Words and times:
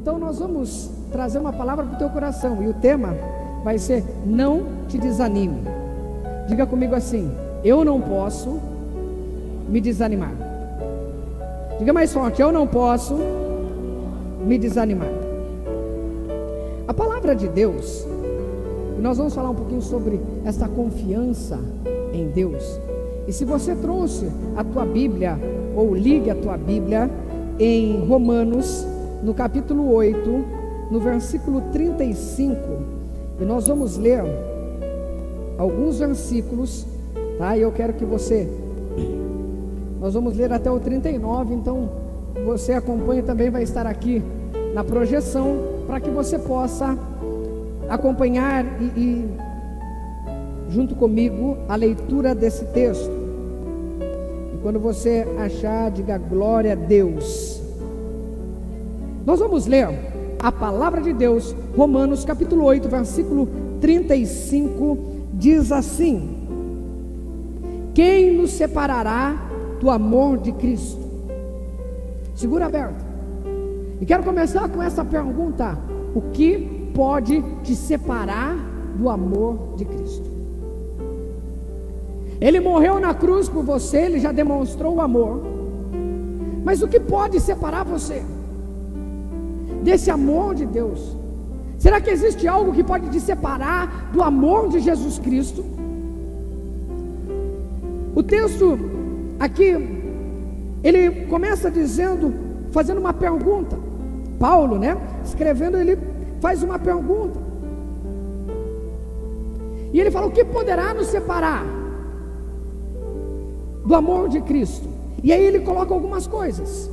Então 0.00 0.16
nós 0.16 0.38
vamos 0.38 0.88
trazer 1.10 1.40
uma 1.40 1.52
palavra 1.52 1.84
para 1.84 1.96
o 1.96 1.98
teu 1.98 2.08
coração 2.08 2.62
e 2.62 2.68
o 2.68 2.74
tema 2.74 3.16
vai 3.64 3.78
ser 3.78 4.04
não 4.24 4.62
te 4.88 4.96
desanime. 4.96 5.60
Diga 6.46 6.64
comigo 6.66 6.94
assim: 6.94 7.28
eu 7.64 7.84
não 7.84 8.00
posso 8.00 8.60
me 9.68 9.80
desanimar. 9.80 10.32
Diga 11.80 11.92
mais 11.92 12.12
forte: 12.12 12.40
eu 12.40 12.52
não 12.52 12.64
posso 12.64 13.18
me 14.46 14.56
desanimar. 14.56 15.10
A 16.86 16.94
palavra 16.94 17.34
de 17.34 17.48
Deus, 17.48 18.06
nós 19.00 19.18
vamos 19.18 19.34
falar 19.34 19.50
um 19.50 19.54
pouquinho 19.56 19.82
sobre 19.82 20.20
essa 20.44 20.68
confiança 20.68 21.58
em 22.12 22.28
Deus. 22.28 22.80
E 23.26 23.32
se 23.32 23.44
você 23.44 23.74
trouxe 23.74 24.30
a 24.56 24.62
tua 24.62 24.86
Bíblia, 24.86 25.36
ou 25.76 25.92
ligue 25.92 26.30
a 26.30 26.36
tua 26.36 26.56
Bíblia 26.56 27.10
em 27.58 28.06
Romanos, 28.06 28.86
no 29.22 29.34
capítulo 29.34 29.92
8, 29.92 30.44
no 30.90 31.00
versículo 31.00 31.60
35, 31.72 32.56
e 33.40 33.44
nós 33.44 33.66
vamos 33.66 33.96
ler 33.96 34.22
alguns 35.58 35.98
versículos, 35.98 36.86
tá? 37.38 37.56
E 37.56 37.62
eu 37.62 37.72
quero 37.72 37.92
que 37.94 38.04
você 38.04 38.48
nós 40.00 40.14
vamos 40.14 40.36
ler 40.36 40.52
até 40.52 40.70
o 40.70 40.78
39, 40.78 41.54
então 41.54 41.88
você 42.46 42.72
acompanha 42.72 43.22
também 43.22 43.50
vai 43.50 43.64
estar 43.64 43.86
aqui 43.86 44.22
na 44.72 44.84
projeção 44.84 45.56
para 45.86 45.98
que 45.98 46.08
você 46.08 46.38
possa 46.38 46.96
acompanhar 47.88 48.64
e, 48.80 48.84
e 49.00 49.28
junto 50.70 50.94
comigo 50.94 51.56
a 51.68 51.74
leitura 51.74 52.34
desse 52.34 52.64
texto. 52.66 53.10
E 54.54 54.58
quando 54.62 54.78
você 54.78 55.26
achar, 55.38 55.90
diga 55.90 56.16
glória 56.16 56.72
a 56.72 56.76
Deus. 56.76 57.47
Nós 59.28 59.40
vamos 59.40 59.66
ler 59.66 59.86
a 60.38 60.50
palavra 60.50 61.02
de 61.02 61.12
Deus, 61.12 61.54
Romanos 61.76 62.24
capítulo 62.24 62.64
8, 62.64 62.88
versículo 62.88 63.46
35, 63.78 64.96
diz 65.34 65.70
assim: 65.70 66.30
Quem 67.92 68.34
nos 68.34 68.52
separará 68.52 69.36
do 69.82 69.90
amor 69.90 70.38
de 70.38 70.50
Cristo? 70.52 71.02
Segura 72.34 72.64
aberto. 72.64 73.04
E 74.00 74.06
quero 74.06 74.22
começar 74.22 74.66
com 74.70 74.82
essa 74.82 75.04
pergunta: 75.04 75.76
O 76.14 76.22
que 76.32 76.90
pode 76.94 77.44
te 77.62 77.76
separar 77.76 78.56
do 78.96 79.10
amor 79.10 79.74
de 79.76 79.84
Cristo? 79.84 80.26
Ele 82.40 82.60
morreu 82.60 82.98
na 82.98 83.12
cruz 83.12 83.46
por 83.46 83.62
você, 83.62 83.98
ele 83.98 84.20
já 84.20 84.32
demonstrou 84.32 84.94
o 84.94 85.00
amor. 85.02 85.42
Mas 86.64 86.80
o 86.80 86.88
que 86.88 86.98
pode 86.98 87.38
separar 87.40 87.84
você 87.84 88.22
desse 89.88 90.10
amor 90.10 90.54
de 90.54 90.66
Deus? 90.66 91.16
Será 91.78 91.98
que 91.98 92.10
existe 92.10 92.46
algo 92.46 92.74
que 92.74 92.84
pode 92.84 93.08
te 93.08 93.18
separar 93.18 94.10
do 94.12 94.22
amor 94.22 94.68
de 94.68 94.80
Jesus 94.80 95.18
Cristo? 95.18 95.64
O 98.14 98.22
texto 98.22 98.78
aqui, 99.40 99.70
ele 100.84 101.26
começa 101.26 101.70
dizendo, 101.70 102.34
fazendo 102.70 102.98
uma 102.98 103.14
pergunta. 103.14 103.78
Paulo, 104.38 104.78
né? 104.78 104.96
Escrevendo, 105.24 105.78
ele 105.78 105.98
faz 106.40 106.62
uma 106.62 106.78
pergunta. 106.78 107.40
E 109.92 110.00
ele 110.00 110.10
fala: 110.10 110.26
O 110.26 110.30
que 110.30 110.44
poderá 110.44 110.92
nos 110.92 111.06
separar 111.06 111.64
do 113.86 113.94
amor 113.94 114.28
de 114.28 114.40
Cristo? 114.42 114.86
E 115.24 115.32
aí 115.32 115.42
ele 115.42 115.60
coloca 115.60 115.94
algumas 115.94 116.26
coisas. 116.26 116.90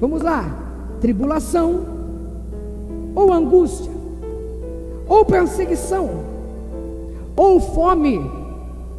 Vamos 0.00 0.20
lá: 0.22 0.61
tribulação, 1.02 1.84
ou 3.12 3.32
angústia, 3.32 3.90
ou 5.08 5.24
perseguição, 5.24 6.08
ou 7.34 7.58
fome, 7.60 8.20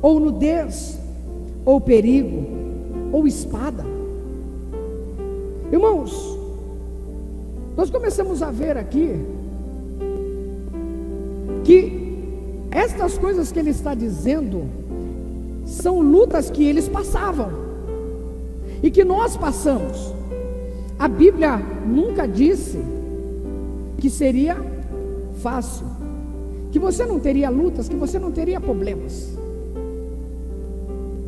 ou 0.01 0.19
nudez, 0.19 0.99
ou 1.65 1.79
perigo, 1.79 2.45
ou 3.13 3.25
espada. 3.25 3.85
Irmãos, 5.71 6.37
nós 7.77 7.89
começamos 7.89 8.43
a 8.43 8.51
ver 8.51 8.77
aqui 8.77 9.25
que 11.63 12.67
estas 12.69 13.17
coisas 13.17 13.49
que 13.49 13.59
ele 13.59 13.69
está 13.69 13.95
dizendo 13.95 14.65
são 15.65 16.01
lutas 16.01 16.49
que 16.49 16.65
eles 16.65 16.89
passavam 16.89 17.49
e 18.83 18.91
que 18.91 19.05
nós 19.05 19.37
passamos. 19.37 20.12
A 21.03 21.07
Bíblia 21.09 21.61
nunca 21.85 22.25
disse 22.25 22.79
que 23.97 24.09
seria 24.09 24.55
fácil, 25.41 25.85
que 26.71 26.79
você 26.79 27.05
não 27.05 27.19
teria 27.19 27.49
lutas, 27.49 27.89
que 27.89 27.95
você 27.97 28.17
não 28.17 28.31
teria 28.31 28.61
problemas. 28.61 29.37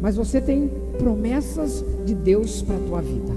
Mas 0.02 0.16
você 0.16 0.40
tem 0.40 0.72
promessas 0.98 1.84
de 2.06 2.16
Deus 2.16 2.62
para 2.62 2.78
a 2.78 2.80
tua 2.88 3.02
vida. 3.02 3.34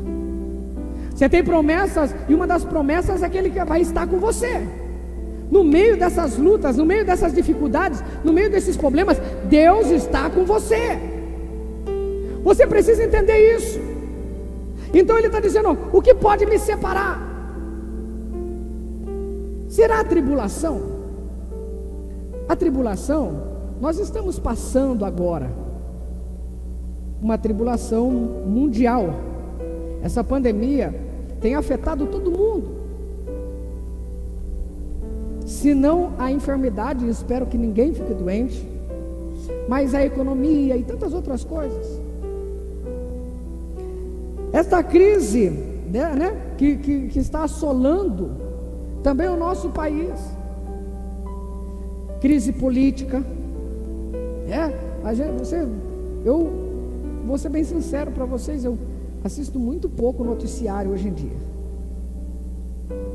Você 1.12 1.28
tem 1.28 1.42
promessas, 1.42 2.14
e 2.28 2.34
uma 2.34 2.46
das 2.46 2.62
promessas 2.62 3.24
é 3.24 3.26
aquele 3.26 3.50
que 3.50 3.64
vai 3.64 3.80
estar 3.80 4.06
com 4.06 4.20
você. 4.20 4.62
No 5.50 5.64
meio 5.64 5.96
dessas 5.96 6.38
lutas, 6.38 6.76
no 6.76 6.86
meio 6.86 7.04
dessas 7.04 7.34
dificuldades, 7.34 8.00
no 8.22 8.32
meio 8.32 8.48
desses 8.48 8.76
problemas, 8.76 9.20
Deus 9.50 9.88
está 9.88 10.30
com 10.30 10.44
você. 10.44 11.00
Você 12.44 12.64
precisa 12.64 13.02
entender 13.02 13.56
isso. 13.56 13.87
Então 14.92 15.16
ele 15.18 15.26
está 15.26 15.40
dizendo: 15.40 15.76
o 15.92 16.00
que 16.00 16.14
pode 16.14 16.46
me 16.46 16.58
separar? 16.58 17.26
Será 19.68 20.00
a 20.00 20.04
tribulação? 20.04 20.80
A 22.48 22.56
tribulação, 22.56 23.42
nós 23.80 23.98
estamos 23.98 24.38
passando 24.38 25.04
agora 25.04 25.50
uma 27.20 27.36
tribulação 27.36 28.10
mundial. 28.10 29.14
Essa 30.02 30.24
pandemia 30.24 30.94
tem 31.40 31.54
afetado 31.54 32.06
todo 32.06 32.30
mundo. 32.30 32.78
Se 35.46 35.74
não 35.74 36.12
a 36.18 36.30
enfermidade, 36.30 37.08
espero 37.08 37.46
que 37.46 37.58
ninguém 37.58 37.92
fique 37.92 38.14
doente, 38.14 38.68
mas 39.68 39.94
a 39.94 40.04
economia 40.04 40.76
e 40.76 40.82
tantas 40.82 41.12
outras 41.12 41.44
coisas. 41.44 42.07
Esta 44.52 44.82
crise 44.82 45.50
né, 45.90 46.14
né, 46.14 46.54
que, 46.56 46.76
que, 46.76 47.08
que 47.08 47.18
está 47.18 47.44
assolando 47.44 48.30
também 49.02 49.28
o 49.28 49.36
nosso 49.36 49.70
país, 49.70 50.12
crise 52.20 52.52
política, 52.52 53.22
é, 54.48 54.72
a 55.04 55.14
gente, 55.14 55.38
você, 55.38 55.66
eu 56.24 56.50
vou 57.26 57.38
ser 57.38 57.48
bem 57.48 57.64
sincero 57.64 58.10
para 58.10 58.24
vocês, 58.24 58.64
eu 58.64 58.76
assisto 59.22 59.58
muito 59.58 59.88
pouco 59.88 60.24
noticiário 60.24 60.90
hoje 60.90 61.08
em 61.08 61.12
dia. 61.12 61.48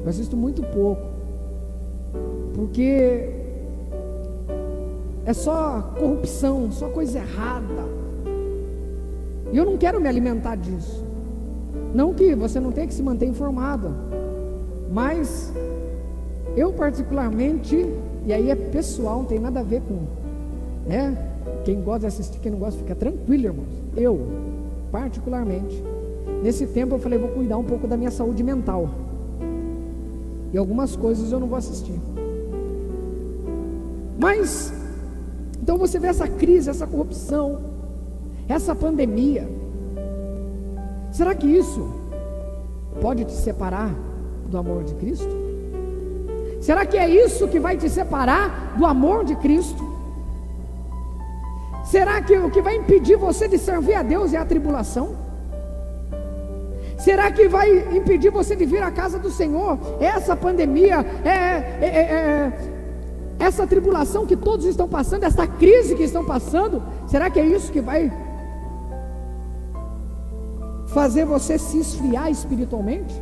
Eu 0.03 0.09
assisto 0.09 0.37
muito 0.37 0.61
pouco, 0.61 1.01
porque 2.55 3.29
é 5.25 5.33
só 5.33 5.93
corrupção, 5.97 6.71
só 6.71 6.89
coisa 6.89 7.19
errada. 7.19 7.83
E 9.51 9.57
eu 9.57 9.65
não 9.65 9.77
quero 9.77 9.99
me 9.99 10.07
alimentar 10.07 10.55
disso. 10.55 11.02
Não 11.93 12.13
que 12.13 12.33
você 12.33 12.59
não 12.59 12.71
tenha 12.71 12.87
que 12.87 12.93
se 12.93 13.03
manter 13.03 13.27
informado, 13.27 13.91
mas 14.91 15.53
eu 16.55 16.73
particularmente, 16.73 17.87
e 18.25 18.33
aí 18.33 18.49
é 18.49 18.55
pessoal, 18.55 19.19
não 19.19 19.25
tem 19.25 19.39
nada 19.39 19.59
a 19.59 19.63
ver 19.63 19.81
com, 19.81 19.99
né? 20.87 21.15
Quem 21.63 21.81
gosta 21.81 22.01
de 22.01 22.05
assistir, 22.07 22.39
quem 22.39 22.51
não 22.51 22.59
gosta, 22.59 22.79
fica 22.79 22.95
tranquilo, 22.95 23.45
irmãos. 23.45 23.67
Eu, 23.95 24.19
particularmente, 24.91 25.83
nesse 26.41 26.65
tempo 26.65 26.95
eu 26.95 26.99
falei, 26.99 27.19
vou 27.19 27.29
cuidar 27.29 27.57
um 27.57 27.63
pouco 27.63 27.87
da 27.87 27.95
minha 27.95 28.11
saúde 28.11 28.43
mental. 28.43 28.89
E 30.51 30.57
algumas 30.57 30.95
coisas 30.95 31.31
eu 31.31 31.39
não 31.39 31.47
vou 31.47 31.57
assistir. 31.57 31.99
Mas, 34.19 34.73
então 35.61 35.77
você 35.77 35.99
vê 35.99 36.07
essa 36.07 36.27
crise, 36.27 36.69
essa 36.69 36.87
corrupção, 36.87 37.59
essa 38.47 38.75
pandemia. 38.75 39.47
Será 41.13 41.35
que 41.35 41.45
isso 41.45 41.87
pode 42.99 43.23
te 43.23 43.33
separar 43.33 43.93
do 44.47 44.57
amor 44.57 44.83
de 44.83 44.95
Cristo? 44.95 45.29
Será 46.59 46.85
que 46.87 46.97
é 46.97 47.07
isso 47.07 47.47
que 47.47 47.59
vai 47.59 47.77
te 47.77 47.87
separar 47.87 48.73
do 48.75 48.83
amor 48.83 49.23
de 49.23 49.35
Cristo? 49.35 49.93
Será 51.85 52.19
que 52.19 52.35
o 52.35 52.49
que 52.49 52.61
vai 52.61 52.77
impedir 52.77 53.15
você 53.15 53.47
de 53.47 53.59
servir 53.59 53.93
a 53.93 54.01
Deus 54.01 54.33
é 54.33 54.37
a 54.37 54.45
tribulação? 54.45 55.15
Será 56.97 57.31
que 57.31 57.47
vai 57.47 57.95
impedir 57.95 58.31
você 58.31 58.55
de 58.55 58.65
vir 58.65 58.81
à 58.81 58.89
casa 58.89 59.19
do 59.19 59.29
Senhor? 59.29 59.77
É 59.99 60.05
essa 60.05 60.35
pandemia, 60.35 61.05
é, 61.23 61.29
é, 61.29 61.77
é, 61.81 61.89
é, 61.89 62.53
essa 63.37 63.67
tribulação 63.67 64.25
que 64.25 64.37
todos 64.37 64.65
estão 64.65 64.87
passando, 64.87 65.25
essa 65.25 65.45
crise 65.45 65.95
que 65.95 66.03
estão 66.03 66.25
passando, 66.25 66.81
será 67.05 67.29
que 67.29 67.39
é 67.39 67.45
isso 67.45 67.71
que 67.71 67.81
vai 67.81 68.11
fazer 70.93 71.25
você 71.25 71.57
se 71.57 71.77
esfriar 71.79 72.29
espiritualmente? 72.31 73.13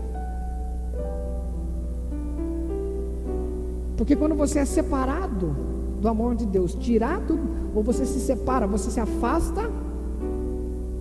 Porque 3.97 4.15
quando 4.15 4.35
você 4.35 4.59
é 4.59 4.65
separado 4.65 5.55
do 6.01 6.07
amor 6.07 6.35
de 6.35 6.45
Deus, 6.45 6.73
tirado, 6.73 7.39
ou 7.73 7.83
você 7.83 8.05
se 8.05 8.19
separa, 8.19 8.65
você 8.67 8.89
se 8.89 8.99
afasta, 8.99 9.69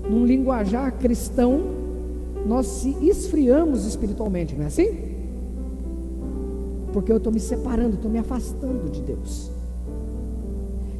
num 0.08 0.26
linguajar 0.26 0.92
cristão, 0.92 1.60
nós 2.46 2.66
se 2.66 2.90
esfriamos 3.00 3.86
espiritualmente, 3.86 4.54
não 4.54 4.64
é 4.64 4.66
assim? 4.66 5.10
Porque 6.92 7.10
eu 7.10 7.16
estou 7.16 7.32
me 7.32 7.40
separando, 7.40 7.94
estou 7.94 8.10
me 8.10 8.18
afastando 8.18 8.90
de 8.90 9.00
Deus. 9.00 9.50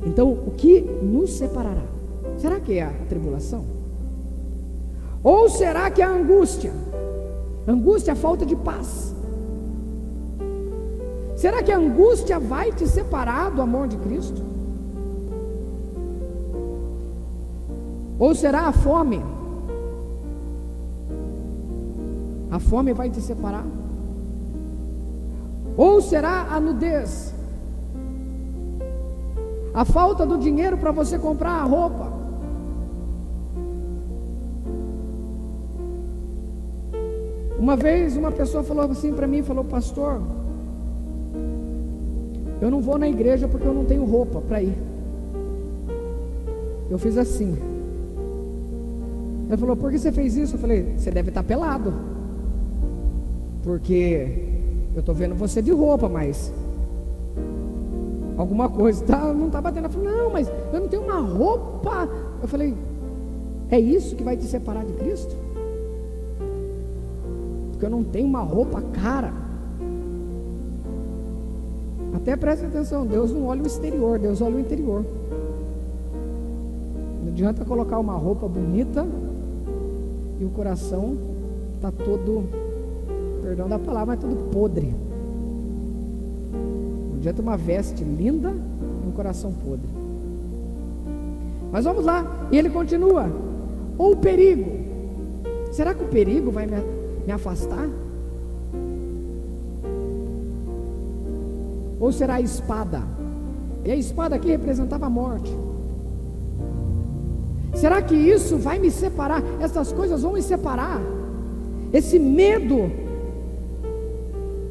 Então, 0.07 0.31
o 0.33 0.53
que 0.57 0.81
nos 0.81 1.33
separará? 1.33 1.85
Será 2.39 2.59
que 2.61 2.75
é 2.75 2.85
a 2.85 2.93
tribulação? 3.09 3.80
Ou 5.23 5.49
será 5.49 5.91
que 5.91 6.01
é 6.01 6.05
a 6.05 6.11
angústia? 6.11 6.73
Angústia 7.67 8.13
é 8.13 8.15
falta 8.15 8.47
de 8.47 8.57
paz. 8.57 9.15
Será 11.37 11.63
que 11.63 11.73
a 11.73 11.79
angústia 11.79 12.39
vai 12.39 12.73
te 12.73 12.87
separar 12.87 13.51
do 13.51 13.63
amor 13.63 13.89
de 13.89 13.97
Cristo? 13.99 14.43
Ou 18.19 18.35
será 18.35 18.67
a 18.67 18.73
fome? 18.73 19.23
A 22.51 22.59
fome 22.59 22.93
vai 22.93 23.09
te 23.09 23.21
separar? 23.21 23.65
Ou 25.77 26.03
será 26.03 26.49
a 26.51 26.61
nudez? 26.61 27.33
A 29.73 29.85
falta 29.85 30.27
do 30.27 30.37
dinheiro 30.37 30.77
para 30.77 30.91
você 30.91 31.19
comprar 31.19 31.53
a 31.53 31.65
roupa? 31.65 32.20
Uma 37.61 37.77
vez 37.77 38.17
uma 38.17 38.33
pessoa 38.33 38.65
falou 38.65 38.91
assim 38.91 39.13
para 39.13 39.27
mim, 39.27 39.43
falou, 39.43 39.63
pastor, 39.63 40.23
eu 42.59 42.71
não 42.71 42.81
vou 42.81 42.97
na 42.97 43.07
igreja 43.07 43.47
porque 43.47 43.67
eu 43.67 43.75
não 43.75 43.85
tenho 43.85 44.03
roupa 44.03 44.41
para 44.41 44.63
ir. 44.63 44.75
Eu 46.89 46.99
fiz 46.99 47.19
assim. 47.19 47.55
Ele 49.47 49.57
falou, 49.59 49.77
por 49.77 49.91
que 49.91 49.99
você 49.99 50.11
fez 50.11 50.39
isso? 50.39 50.55
Eu 50.55 50.59
falei, 50.59 50.95
você 50.97 51.11
deve 51.11 51.29
estar 51.29 51.43
pelado. 51.43 51.93
Porque 53.63 54.27
eu 54.95 55.01
estou 55.01 55.15
vendo 55.15 55.35
você 55.35 55.61
de 55.61 55.71
roupa, 55.71 56.09
mas 56.09 56.51
alguma 58.39 58.71
coisa 58.71 59.05
tá, 59.05 59.35
não 59.35 59.49
está 59.49 59.61
batendo. 59.61 59.85
Ela 59.85 59.93
falou, 59.93 60.11
não, 60.11 60.31
mas 60.31 60.51
eu 60.73 60.81
não 60.81 60.89
tenho 60.89 61.03
uma 61.03 61.21
roupa. 61.21 62.09
Eu 62.41 62.49
falei, 62.49 62.75
é 63.71 63.79
isso 63.79 64.17
que 64.17 64.25
vai 64.25 64.35
te 64.35 64.45
separar 64.45 64.83
de 64.83 64.95
Cristo? 64.95 65.50
Porque 67.81 67.87
eu 67.87 67.97
não 67.97 68.05
tenho 68.05 68.27
uma 68.27 68.43
roupa 68.43 68.83
cara. 68.93 69.33
Até 72.15 72.37
preste 72.37 72.67
atenção, 72.67 73.07
Deus 73.07 73.33
não 73.33 73.47
olha 73.47 73.63
o 73.63 73.67
exterior, 73.67 74.19
Deus 74.19 74.43
olha 74.43 74.57
o 74.57 74.61
interior. 74.61 75.03
Não 77.23 77.33
adianta 77.33 77.65
colocar 77.65 77.99
uma 77.99 78.13
roupa 78.13 78.47
bonita 78.47 79.07
e 80.39 80.45
o 80.45 80.51
coração 80.51 81.17
está 81.77 81.91
todo, 81.91 82.45
perdão 83.43 83.67
da 83.67 83.79
palavra, 83.79 84.15
mas 84.15 84.21
todo 84.21 84.51
podre. 84.51 84.95
Não 86.53 87.17
adianta 87.17 87.41
uma 87.41 87.57
veste 87.57 88.05
linda 88.05 88.51
e 88.51 89.09
um 89.09 89.13
coração 89.13 89.55
podre. 89.55 89.89
Mas 91.73 91.87
vamos 91.87 92.05
lá, 92.05 92.47
e 92.53 92.59
ele 92.59 92.69
continua. 92.69 93.27
Ou 93.97 94.13
o 94.13 94.17
perigo. 94.19 94.71
Será 95.73 95.95
que 95.95 96.05
o 96.05 96.09
perigo 96.09 96.51
vai 96.51 96.67
me 96.67 97.00
me 97.31 97.33
afastar? 97.33 97.89
Ou 102.01 102.13
será 102.13 102.35
a 102.35 102.41
espada? 102.41 103.03
E 103.85 103.91
a 103.91 103.97
espada 103.97 104.37
aqui 104.37 104.49
representava 104.49 105.07
a 105.07 105.11
morte. 105.11 105.55
Será 107.75 108.03
que 108.03 108.15
isso 108.15 108.57
vai 108.57 108.79
me 108.79 108.91
separar? 108.91 109.43
Essas 109.61 109.93
coisas 109.93 110.23
vão 110.23 110.33
me 110.33 110.43
separar? 110.43 111.01
Esse 111.93 112.19
medo. 112.19 112.91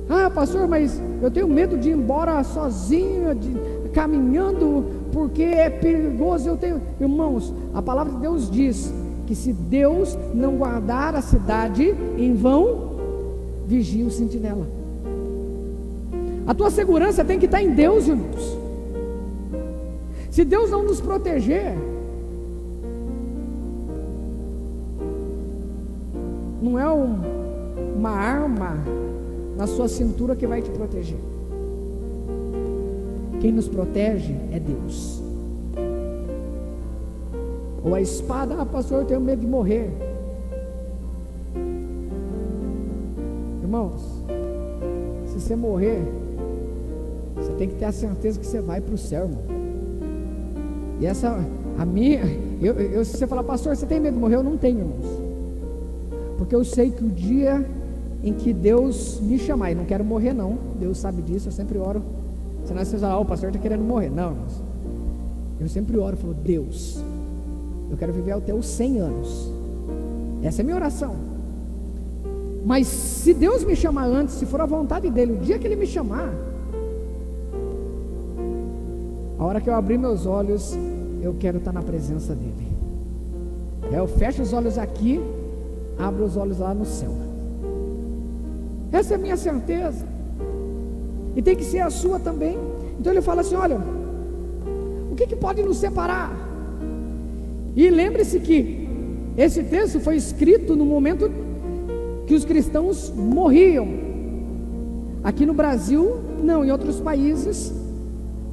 Ah, 0.10 0.30
pastor, 0.30 0.68
mas 0.68 1.02
eu 1.22 1.32
tenho 1.32 1.48
medo 1.48 1.78
de 1.78 1.90
ir 1.90 1.94
embora 1.94 2.44
sozinho, 2.44 3.34
de, 3.36 3.90
caminhando, 3.94 4.86
porque 5.14 5.44
é 5.44 5.70
perigoso. 5.70 6.50
Eu 6.50 6.58
tenho, 6.58 6.82
irmãos, 7.00 7.54
a 7.74 7.82
palavra 7.82 8.14
de 8.14 8.20
Deus 8.20 8.50
diz 8.50 8.92
que 9.30 9.36
se 9.36 9.54
Deus 9.54 10.18
não 10.34 10.58
guardar 10.58 11.14
a 11.14 11.22
cidade, 11.22 11.96
em 12.18 12.34
vão 12.34 12.90
vigia 13.68 14.04
o 14.04 14.10
sentinela. 14.10 14.68
A 16.48 16.54
tua 16.56 16.72
segurança 16.72 17.24
tem 17.24 17.38
que 17.38 17.46
estar 17.46 17.62
em 17.62 17.76
Deus, 17.76 18.08
irmãos. 18.08 18.58
Se 20.32 20.44
Deus 20.44 20.72
não 20.72 20.84
nos 20.84 21.00
proteger, 21.00 21.76
não 26.60 26.80
é 26.80 26.92
um, 26.92 27.20
uma 27.98 28.10
arma 28.10 28.80
na 29.56 29.68
sua 29.68 29.88
cintura 29.88 30.36
que 30.36 30.48
vai 30.48 30.64
te 30.64 30.72
proteger. 30.72 31.20
Quem 33.40 33.52
nos 33.52 33.68
protege 33.68 34.36
é 34.52 34.60
Deus. 34.60 35.29
Ou 37.84 37.96
a 37.96 38.02
espada, 38.02 38.56
ah, 38.60 38.66
pastor, 38.66 39.02
eu 39.02 39.06
tenho 39.06 39.22
medo 39.22 39.42
de 39.42 39.48
morrer. 39.48 39.90
Irmãos, 43.62 44.02
se 45.28 45.40
você 45.40 45.56
morrer, 45.56 46.02
você 47.36 47.52
tem 47.54 47.70
que 47.70 47.76
ter 47.76 47.86
a 47.86 47.92
certeza 47.92 48.40
que 48.40 48.46
você 48.46 48.60
vai 48.60 48.82
para 48.82 48.94
o 48.94 48.98
céu, 48.98 49.26
irmão. 49.26 49.44
E 51.00 51.06
essa, 51.06 51.40
a 51.78 51.86
minha, 51.86 52.22
eu, 52.62 52.74
eu, 52.74 53.06
se 53.06 53.18
você 53.18 53.26
falar, 53.26 53.44
pastor, 53.44 53.76
você 53.76 53.86
tem 53.86 54.00
medo 54.00 54.16
de 54.16 54.20
morrer? 54.20 54.36
Eu 54.36 54.44
não 54.44 54.58
tenho, 54.58 54.80
irmãos. 54.80 55.22
Porque 56.38 56.56
eu 56.56 56.66
sei 56.66 56.92
que 56.92 57.04
o 57.04 57.10
dia 57.10 57.66
em 58.24 58.34
que 58.34 58.52
Deus 58.52 59.20
me 59.22 59.40
chamar, 59.40 59.72
e 59.72 59.76
não 59.76 59.86
quero 59.86 60.04
morrer, 60.04 60.34
não, 60.34 60.58
Deus 60.78 60.98
sabe 60.98 61.22
disso, 61.22 61.48
eu 61.48 61.52
sempre 61.54 61.78
oro. 61.78 62.02
Senão 62.66 62.84
vocês 62.84 63.02
falam, 63.02 63.18
ah, 63.18 63.20
o 63.22 63.26
pastor 63.26 63.50
está 63.50 63.60
querendo 63.60 63.84
morrer. 63.84 64.10
Não, 64.10 64.32
irmãos. 64.32 64.62
Eu 65.60 65.68
sempre 65.68 65.98
oro 65.98 66.16
e 66.18 66.22
falo, 66.22 66.34
Deus, 66.34 67.02
eu 67.90 67.98
quero 67.98 68.14
viver 68.14 68.32
até 68.32 68.54
os 68.54 68.66
100 68.66 69.00
anos. 69.00 69.52
Essa 70.44 70.62
é 70.62 70.64
a 70.64 70.66
minha 70.66 70.76
oração. 70.76 71.16
Mas 72.66 72.88
se 72.88 73.34
Deus 73.34 73.64
me 73.64 73.76
chamar 73.76 74.06
antes, 74.06 74.36
se 74.36 74.46
for 74.46 74.62
a 74.62 74.66
vontade 74.66 75.10
dele, 75.10 75.34
o 75.34 75.38
dia 75.38 75.58
que 75.58 75.66
ele 75.66 75.76
me 75.76 75.88
chamar, 75.88 76.34
a 79.38 79.44
hora 79.44 79.62
que 79.62 79.70
eu 79.70 79.74
abrir 79.74 79.98
meus 79.98 80.26
olhos, 80.26 80.78
eu 81.22 81.36
quero 81.40 81.58
estar 81.58 81.72
na 81.72 81.82
presença 81.82 82.36
dele. 82.36 82.68
É, 83.92 84.00
eu 84.00 84.08
fecho 84.08 84.42
os 84.42 84.54
olhos 84.54 84.78
aqui, 84.78 85.20
abro 85.98 86.26
os 86.26 86.36
olhos 86.38 86.60
lá 86.60 86.74
no 86.74 86.86
céu. 86.86 87.12
Essa 88.92 89.14
é 89.14 89.16
a 89.16 89.20
minha 89.20 89.38
certeza. 89.38 90.06
E 91.36 91.42
tem 91.42 91.56
que 91.56 91.64
ser 91.64 91.80
a 91.80 91.90
sua 91.90 92.20
também. 92.20 92.58
Então 93.00 93.12
ele 93.14 93.22
fala 93.22 93.42
assim: 93.42 93.56
olha, 93.56 93.80
o 95.12 95.16
que, 95.16 95.26
que 95.26 95.36
pode 95.36 95.62
nos 95.64 95.78
separar? 95.78 96.49
E 97.80 97.90
lembre-se 97.90 98.42
que 98.42 98.90
esse 99.38 99.64
texto 99.64 100.02
foi 100.02 100.18
escrito 100.18 100.76
no 100.76 100.84
momento 100.84 101.32
que 102.28 102.36
os 102.36 102.44
cristãos 102.44 103.10
morriam. 103.16 103.88
Aqui 105.24 105.46
no 105.46 105.54
Brasil, 105.54 106.18
não, 106.44 106.66
em 106.66 106.72
outros 106.72 107.00
países. 107.00 107.72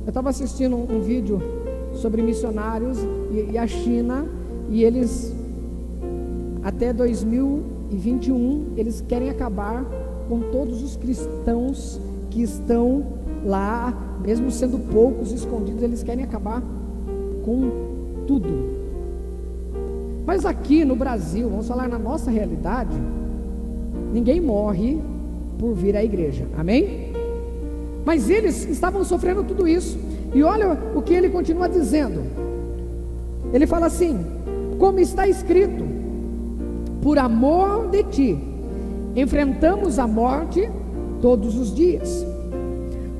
Eu 0.04 0.10
estava 0.10 0.30
assistindo 0.30 0.76
um, 0.76 1.00
vídeo 1.00 1.42
sobre 1.94 2.22
missionários 2.22 2.98
e, 3.32 3.54
e 3.54 3.58
a 3.58 3.66
China, 3.66 4.26
e 4.70 4.84
eles, 4.84 5.34
até 6.62 6.92
2021, 6.92 8.74
eles 8.76 9.02
querem 9.08 9.28
acabar 9.28 9.84
com 10.28 10.38
todos 10.52 10.84
os 10.84 10.94
cristãos 10.94 12.00
que 12.30 12.44
estão 12.44 13.04
lá, 13.44 13.92
mesmo 14.24 14.52
sendo 14.52 14.78
poucos 14.78 15.32
escondidos, 15.32 15.82
eles 15.82 16.04
querem 16.04 16.22
acabar 16.22 16.62
com 17.44 17.72
tudo. 18.28 18.75
Mas 20.26 20.44
aqui 20.44 20.84
no 20.84 20.96
Brasil, 20.96 21.48
vamos 21.48 21.68
falar 21.68 21.88
na 21.88 21.98
nossa 21.98 22.32
realidade, 22.32 22.90
ninguém 24.12 24.40
morre 24.40 24.98
por 25.56 25.72
vir 25.72 25.96
à 25.96 26.02
igreja, 26.02 26.44
amém? 26.58 27.12
Mas 28.04 28.28
eles 28.28 28.68
estavam 28.68 29.04
sofrendo 29.04 29.44
tudo 29.44 29.68
isso, 29.68 29.96
e 30.34 30.42
olha 30.42 30.76
o 30.96 31.00
que 31.00 31.14
ele 31.14 31.28
continua 31.28 31.68
dizendo. 31.68 32.22
Ele 33.52 33.68
fala 33.68 33.86
assim: 33.86 34.18
como 34.78 34.98
está 34.98 35.28
escrito, 35.28 35.84
por 37.00 37.18
amor 37.18 37.88
de 37.88 38.02
ti, 38.02 38.38
enfrentamos 39.14 39.96
a 39.98 40.08
morte 40.08 40.68
todos 41.22 41.56
os 41.56 41.72
dias. 41.72 42.26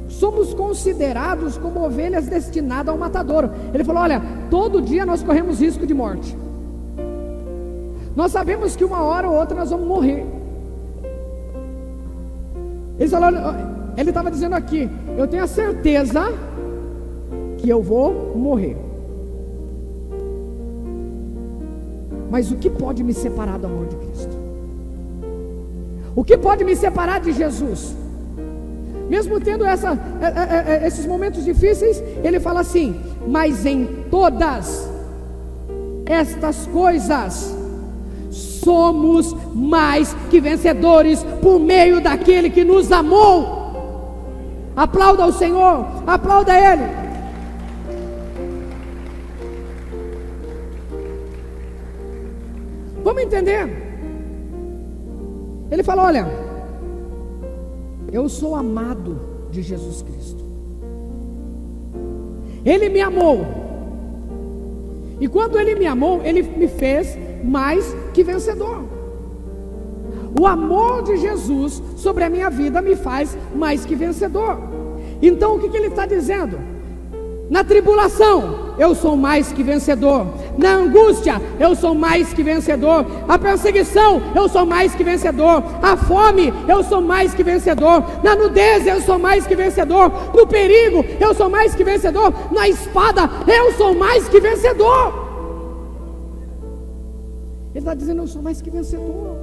Somos 0.09 0.53
considerados 0.55 1.57
como 1.57 1.85
ovelhas 1.85 2.27
destinadas 2.27 2.89
ao 2.89 2.99
matadouro. 2.99 3.51
Ele 3.73 3.85
falou: 3.85 4.03
olha, 4.03 4.21
todo 4.51 4.83
dia 4.83 5.07
nós 5.07 5.23
corremos 5.23 5.61
risco 5.61 5.87
de 5.87 5.95
morte. 5.95 6.37
Nós 8.17 8.33
sabemos 8.33 8.75
que 8.75 8.83
uma 8.83 9.03
hora 9.03 9.29
ou 9.29 9.37
outra 9.37 9.55
nós 9.55 9.71
vamos 9.71 9.87
morrer. 9.87 10.25
Ele 12.99 14.09
estava 14.09 14.31
dizendo 14.31 14.55
aqui: 14.55 14.89
Eu 15.19 15.29
tenho 15.29 15.45
a 15.45 15.47
certeza 15.47 16.33
que 17.59 17.69
eu 17.69 17.83
vou 17.83 18.35
morrer. 18.35 18.77
Mas 22.31 22.51
o 22.51 22.57
que 22.57 22.71
pode 22.71 23.05
me 23.05 23.13
separar 23.13 23.59
do 23.59 23.67
amor 23.67 23.87
de 23.87 23.97
Cristo? 23.97 24.37
O 26.15 26.25
que 26.25 26.37
pode 26.39 26.65
me 26.65 26.75
separar 26.75 27.21
de 27.21 27.33
Jesus? 27.33 27.95
Mesmo 29.09 29.39
tendo 29.39 29.65
essa, 29.65 29.93
é, 30.21 30.27
é, 30.27 30.85
é, 30.85 30.87
esses 30.87 31.07
momentos 31.07 31.45
difíceis, 31.45 32.03
ele 32.25 32.41
fala 32.41 32.61
assim: 32.61 33.01
Mas 33.27 33.65
em 33.67 33.87
todas 34.11 34.89
estas 36.07 36.67
coisas, 36.67 37.56
somos 38.67 39.33
mais 39.55 40.13
que 40.29 40.41
vencedores 40.41 41.23
por 41.41 41.61
meio 41.61 42.01
daquele 42.01 42.51
que 42.51 42.65
nos 42.65 42.91
amou. 42.91 43.55
Aplauda 44.75 45.25
o 45.25 45.33
Senhor, 45.33 45.87
aplauda 46.05 46.53
Ele. 46.53 46.83
Vamos 53.05 53.23
entender? 53.23 53.63
Ele 55.71 55.83
falou: 55.85 56.07
Olha, 56.07 56.27
eu 58.13 58.29
sou 58.29 58.57
amado 58.57 59.21
de 59.53 59.63
Jesus 59.63 60.03
Cristo. 60.03 60.45
Ele 62.65 62.89
me 62.89 63.01
amou. 63.01 63.47
E 65.21 65.29
quando 65.29 65.59
ele 65.59 65.77
me 65.77 65.87
amou, 65.87 66.21
ele 66.25 66.43
me 66.43 66.69
fez 66.69 67.17
mais 67.45 67.95
que 68.13 68.23
vencedor. 68.23 68.85
O 70.39 70.47
amor 70.47 71.03
de 71.03 71.17
Jesus 71.17 71.83
sobre 71.97 72.25
a 72.25 72.31
minha 72.31 72.51
vida 72.51 72.83
me 72.83 72.95
faz 72.95 73.37
mais 73.55 73.85
que 73.85 73.95
vencedor. 73.95 74.59
Então 75.23 75.57
o 75.57 75.59
que, 75.59 75.69
que 75.69 75.77
ele 75.77 75.87
está 75.87 76.05
dizendo? 76.05 76.59
Na 77.49 77.63
tribulação, 77.63 78.75
eu 78.77 78.95
sou 78.95 79.17
mais 79.17 79.53
que 79.53 79.63
vencedor. 79.63 80.27
Na 80.59 80.75
angústia, 80.75 81.41
eu 81.61 81.77
sou 81.77 81.95
mais 81.95 82.33
que 82.33 82.43
vencedor. 82.43 83.07
A 83.29 83.39
perseguição, 83.39 84.21
eu 84.35 84.49
sou 84.49 84.67
mais 84.67 84.95
que 84.95 85.05
vencedor. 85.05 85.63
A 85.81 85.97
fome, 85.97 86.53
eu 86.67 86.83
sou 86.83 87.01
mais 87.01 87.35
que 87.35 87.45
vencedor. 87.45 88.03
Na 88.23 88.35
nudez, 88.35 88.87
eu 88.87 89.01
sou 89.01 89.19
mais 89.19 89.47
que 89.47 89.55
vencedor. 89.55 90.11
No 90.35 90.47
perigo, 90.47 91.05
eu 91.21 91.33
sou 91.35 91.49
mais 91.49 91.75
que 91.75 91.85
vencedor. 91.85 92.35
Na 92.51 92.69
espada, 92.69 93.31
eu 93.47 93.73
sou 93.75 93.95
mais 93.95 94.29
que 94.29 94.41
vencedor. 94.41 95.26
Está 97.87 97.95
dizendo: 97.95 98.23
Eu 98.23 98.27
sou 98.27 98.43
mais 98.43 98.61
que 98.61 98.69
vencedor. 98.69 99.37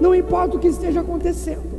Não 0.00 0.12
importa 0.12 0.56
o 0.56 0.58
que 0.58 0.66
esteja 0.66 1.00
acontecendo. 1.00 1.76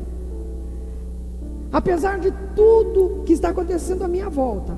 Apesar 1.74 2.20
de 2.20 2.32
tudo 2.56 3.24
que 3.26 3.34
está 3.34 3.50
acontecendo 3.50 4.06
à 4.06 4.08
minha 4.08 4.30
volta, 4.30 4.74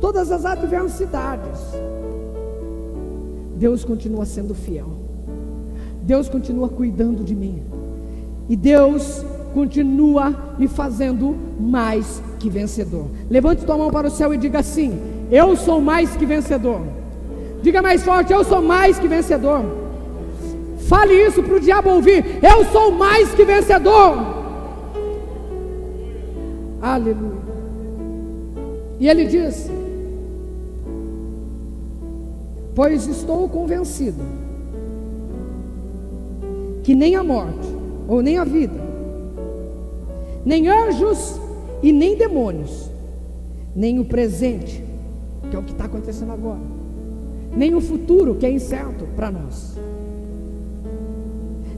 todas 0.00 0.32
as 0.32 0.44
adversidades, 0.44 1.60
Deus 3.54 3.84
continua 3.84 4.24
sendo 4.24 4.56
fiel. 4.56 4.88
Deus 6.02 6.28
continua 6.28 6.68
cuidando 6.68 7.22
de 7.22 7.36
mim. 7.36 7.62
E 8.48 8.56
Deus 8.56 9.24
continua 9.54 10.34
me 10.58 10.66
fazendo 10.66 11.36
mais 11.60 12.20
que 12.40 12.50
vencedor. 12.50 13.06
Levante 13.30 13.64
tua 13.64 13.78
mão 13.78 13.92
para 13.92 14.08
o 14.08 14.10
céu 14.10 14.34
e 14.34 14.36
diga 14.36 14.58
assim: 14.58 14.98
Eu 15.30 15.54
sou 15.54 15.80
mais 15.80 16.16
que 16.16 16.26
vencedor. 16.26 16.80
Diga 17.62 17.80
mais 17.80 18.02
forte: 18.02 18.32
Eu 18.32 18.42
sou 18.42 18.60
mais 18.60 18.98
que 18.98 19.06
vencedor. 19.06 19.86
Fale 20.88 21.12
isso 21.12 21.42
para 21.42 21.54
o 21.54 21.60
diabo 21.60 21.90
ouvir. 21.90 22.42
Eu 22.42 22.64
sou 22.72 22.90
mais 22.90 23.30
que 23.34 23.44
vencedor. 23.44 24.16
Aleluia. 26.80 27.36
E 28.98 29.06
ele 29.06 29.26
diz: 29.26 29.70
Pois 32.74 33.06
estou 33.06 33.46
convencido 33.50 34.22
que 36.82 36.94
nem 36.94 37.16
a 37.16 37.22
morte, 37.22 37.68
ou 38.08 38.22
nem 38.22 38.38
a 38.38 38.44
vida, 38.44 38.80
nem 40.42 40.68
anjos 40.68 41.38
e 41.82 41.92
nem 41.92 42.16
demônios, 42.16 42.90
nem 43.76 43.98
o 43.98 44.06
presente, 44.06 44.82
que 45.50 45.54
é 45.54 45.58
o 45.58 45.62
que 45.62 45.72
está 45.72 45.84
acontecendo 45.84 46.32
agora, 46.32 46.62
nem 47.54 47.74
o 47.74 47.80
futuro, 47.82 48.36
que 48.36 48.46
é 48.46 48.50
incerto 48.50 49.06
para 49.14 49.30
nós 49.30 49.76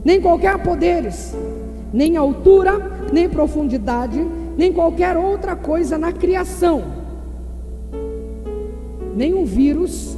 nem 0.03 0.21
qualquer 0.21 0.57
poderes, 0.59 1.35
nem 1.93 2.17
altura, 2.17 3.09
nem 3.11 3.29
profundidade, 3.29 4.25
nem 4.57 4.71
qualquer 4.71 5.17
outra 5.17 5.55
coisa 5.55 5.97
na 5.97 6.11
criação, 6.11 6.83
nenhum 9.15 9.45
vírus 9.45 10.17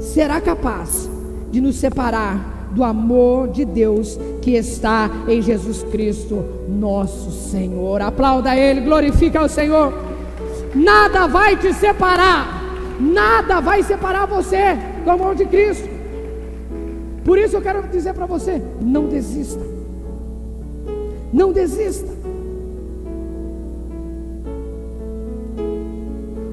será 0.00 0.40
capaz 0.40 1.08
de 1.50 1.60
nos 1.60 1.76
separar 1.76 2.68
do 2.72 2.84
amor 2.84 3.48
de 3.48 3.64
Deus 3.64 4.18
que 4.42 4.52
está 4.52 5.10
em 5.26 5.40
Jesus 5.40 5.82
Cristo, 5.84 6.44
nosso 6.68 7.30
Senhor. 7.50 8.02
Aplauda 8.02 8.54
Ele, 8.56 8.82
glorifica 8.82 9.42
o 9.42 9.48
Senhor. 9.48 9.92
Nada 10.74 11.26
vai 11.26 11.56
te 11.56 11.72
separar, 11.72 12.62
nada 13.00 13.60
vai 13.60 13.82
separar 13.82 14.26
você 14.26 14.76
do 15.04 15.10
amor 15.10 15.34
de 15.34 15.46
Cristo. 15.46 15.97
Por 17.28 17.36
isso 17.36 17.56
eu 17.56 17.60
quero 17.60 17.86
dizer 17.88 18.14
para 18.14 18.24
você: 18.24 18.62
não 18.80 19.06
desista. 19.06 19.60
Não 21.30 21.52
desista. 21.52 22.08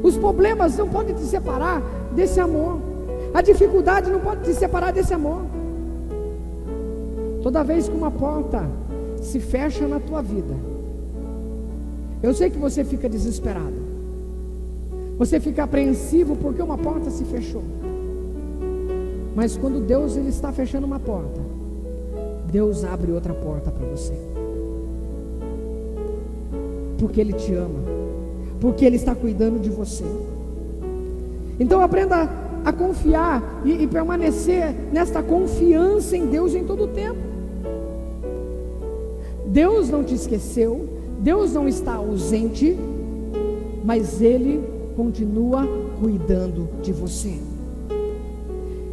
Os 0.04 0.18
problemas 0.18 0.78
não 0.78 0.90
podem 0.90 1.16
te 1.16 1.22
separar 1.22 1.82
desse 2.14 2.42
amor. 2.42 2.78
A 3.34 3.42
dificuldade 3.42 4.12
não 4.12 4.20
pode 4.20 4.44
te 4.44 4.54
separar 4.54 4.92
desse 4.92 5.14
amor. 5.14 5.44
Toda 7.42 7.64
vez 7.64 7.88
que 7.88 7.96
uma 7.96 8.12
porta 8.12 8.70
se 9.22 9.40
fecha 9.40 9.88
na 9.88 10.02
tua 10.02 10.22
vida, 10.22 10.56
eu 12.22 12.34
sei 12.34 12.50
que 12.50 12.58
você 12.58 12.84
fica 12.84 13.08
desesperado. 13.08 13.86
Você 15.18 15.40
fica 15.40 15.64
apreensivo 15.64 16.36
porque 16.36 16.62
uma 16.62 16.78
porta 16.78 17.10
se 17.10 17.24
fechou. 17.24 17.64
Mas 19.36 19.58
quando 19.58 19.86
Deus 19.86 20.16
ele 20.16 20.30
está 20.30 20.52
fechando 20.52 20.88
uma 20.88 21.00
porta, 21.00 21.42
Deus 22.52 22.86
abre 22.86 23.12
outra 23.12 23.34
porta 23.34 23.70
para 23.70 23.86
você. 23.86 24.14
Porque 26.98 27.20
Ele 27.20 27.34
te 27.34 27.54
ama. 27.54 27.80
Porque 28.62 28.86
Ele 28.86 28.96
está 28.96 29.14
cuidando 29.14 29.60
de 29.60 29.70
você. 29.70 30.06
Então 31.60 31.82
aprenda 31.82 32.30
a 32.64 32.72
confiar 32.72 33.62
e, 33.66 33.84
e 33.84 33.88
permanecer 33.88 34.74
nesta 34.92 35.22
confiança 35.22 36.16
em 36.16 36.28
Deus 36.28 36.56
em 36.56 36.64
todo 36.64 36.86
o 36.86 36.88
tempo. 36.88 37.20
Deus 39.48 39.90
não 39.90 40.04
te 40.04 40.16
esqueceu, 40.16 40.88
Deus 41.20 41.54
não 41.54 41.68
está 41.68 41.96
ausente, 41.96 42.78
mas 43.84 44.22
Ele 44.22 44.64
continua 44.96 45.68
cuidando 46.00 46.70
de 46.82 46.92
você. 46.92 47.38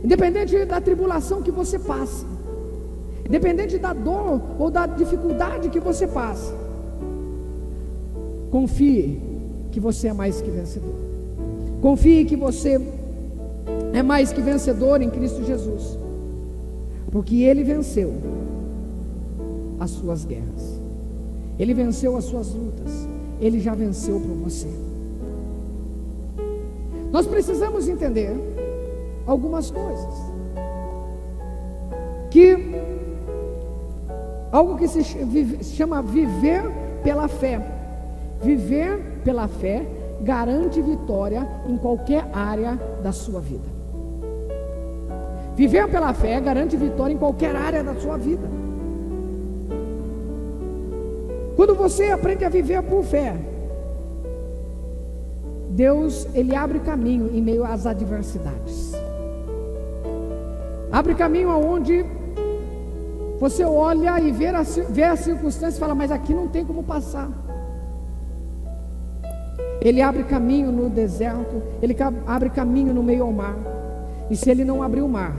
Independente 0.05 0.65
da 0.65 0.81
tribulação 0.81 1.43
que 1.43 1.51
você 1.51 1.79
passe, 1.79 2.27
independente 3.27 3.79
da 3.79 3.93
dor 3.93 4.41
ou 4.59 4.71
da 4.71 4.87
dificuldade 4.87 5.69
que 5.69 5.79
você 5.79 6.07
passe, 6.07 6.53
confie 8.51 9.21
que 9.71 9.79
você 9.79 10.09
é 10.09 10.13
mais 10.13 10.41
que 10.41 10.51
vencedor. 10.51 10.95
Confie 11.81 12.25
que 12.25 12.37
você 12.37 12.81
é 13.93 14.03
mais 14.03 14.33
que 14.33 14.41
vencedor 14.41 15.01
em 15.01 15.09
Cristo 15.11 15.45
Jesus, 15.45 15.99
porque 17.11 17.43
Ele 17.43 17.63
venceu 17.63 18.13
as 19.79 19.91
suas 19.91 20.25
guerras, 20.25 20.81
Ele 21.59 21.75
venceu 21.75 22.17
as 22.17 22.25
suas 22.25 22.53
lutas, 22.53 23.09
Ele 23.41 23.61
já 23.61 23.75
venceu 23.75 24.21
por 24.21 24.51
você. 24.51 24.69
Nós 27.13 27.27
precisamos 27.27 27.89
entender 27.89 28.35
algumas 29.27 29.71
coisas. 29.71 30.33
Que 32.31 32.57
algo 34.51 34.77
que 34.77 34.89
se 34.89 35.03
chama 35.65 36.03
viver 36.03 36.63
pela 37.03 37.29
fé. 37.29 37.61
Viver 38.43 38.99
pela 39.25 39.49
fé 39.49 39.87
garante 40.23 40.81
vitória 40.81 41.47
em 41.67 41.77
qualquer 41.77 42.25
área 42.33 42.79
da 43.03 43.13
sua 43.13 43.41
vida. 43.41 43.73
Viver 45.57 45.89
pela 45.89 46.15
fé 46.15 46.41
garante 46.41 46.77
vitória 46.77 47.13
em 47.13 47.19
qualquer 47.19 47.55
área 47.55 47.83
da 47.83 47.95
sua 47.95 48.17
vida. 48.17 48.49
Quando 51.57 51.75
você 51.75 52.11
aprende 52.11 52.45
a 52.45 52.49
viver 52.49 52.83
por 52.83 53.05
fé, 53.05 53.37
Deus 55.71 56.27
ele 56.35 56.55
abre 56.55 56.81
caminho 56.81 57.31
em 57.33 57.43
meio 57.43 57.65
às 57.65 57.87
adversidades. 57.87 58.93
Abre 60.93 61.15
caminho 61.15 61.51
aonde 61.51 62.05
Você 63.41 63.65
olha 63.65 64.21
e 64.21 64.31
vê 64.31 64.49
a, 64.49 64.63
vê 64.63 65.03
a 65.03 65.17
circunstância 65.17 65.77
e 65.77 65.81
fala, 65.81 65.97
mas 65.97 66.13
aqui 66.13 66.33
não 66.33 66.47
tem 66.47 66.65
como 66.65 66.85
passar. 66.85 67.29
Ele 69.81 70.01
abre 70.01 70.23
caminho 70.23 70.71
no 70.71 70.89
deserto, 70.89 71.61
ele 71.83 71.97
abre 72.25 72.51
caminho 72.51 72.95
no 72.95 73.03
meio 73.03 73.25
ao 73.25 73.33
mar. 73.33 73.57
E 74.31 74.37
se 74.37 74.49
ele 74.49 74.65
não 74.65 74.81
abrir 74.81 75.03
o 75.03 75.09
mar, 75.09 75.35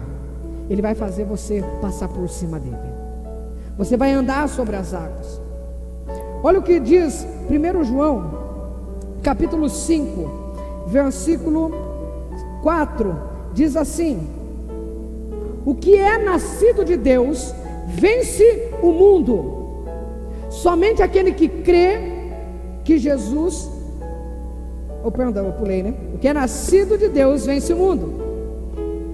ele 0.70 0.82
vai 0.82 0.94
fazer 0.94 1.24
você 1.24 1.64
passar 1.82 2.10
por 2.10 2.28
cima 2.28 2.60
dele. 2.60 2.76
Você 3.78 3.96
vai 3.96 4.12
andar 4.12 4.50
sobre 4.50 4.76
as 4.76 4.94
águas. 4.94 5.40
Olha 6.44 6.60
o 6.60 6.64
que 6.64 6.82
diz 6.82 7.26
1 7.50 7.84
João, 7.86 8.32
capítulo 9.24 9.70
5, 9.70 10.88
versículo 10.88 11.72
4, 12.62 13.16
diz 13.54 13.78
assim: 13.78 14.28
O 15.66 15.76
que 15.76 15.96
é 15.96 16.18
nascido 16.18 16.84
de 16.84 16.98
Deus 16.98 17.54
vence 17.88 18.70
o 18.82 18.92
mundo. 18.92 19.86
Somente 20.50 21.02
aquele 21.02 21.32
que 21.32 21.48
crê 21.48 22.00
que 22.84 22.98
Jesus 22.98 23.70
oh, 25.04 25.12
perdão, 25.12 25.48
eu 25.48 25.54
pulei, 25.54 25.84
né? 25.84 25.94
O 26.14 26.18
que 26.18 26.28
é 26.28 26.34
nascido 26.34 26.98
de 26.98 27.10
Deus 27.10 27.46
vence 27.46 27.74
o 27.74 27.78
mundo. 27.78 28.24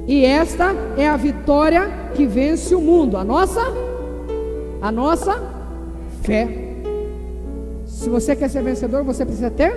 E 0.07 0.23
esta 0.23 0.75
é 0.97 1.07
a 1.07 1.17
vitória 1.17 1.89
que 2.13 2.25
vence 2.25 2.73
o 2.75 2.81
mundo. 2.81 3.17
A 3.17 3.23
nossa 3.23 3.61
a 4.81 4.91
nossa 4.91 5.41
fé. 6.23 6.47
Se 7.85 8.09
você 8.09 8.35
quer 8.35 8.49
ser 8.49 8.63
vencedor, 8.63 9.03
você 9.03 9.25
precisa 9.25 9.49
ter 9.49 9.73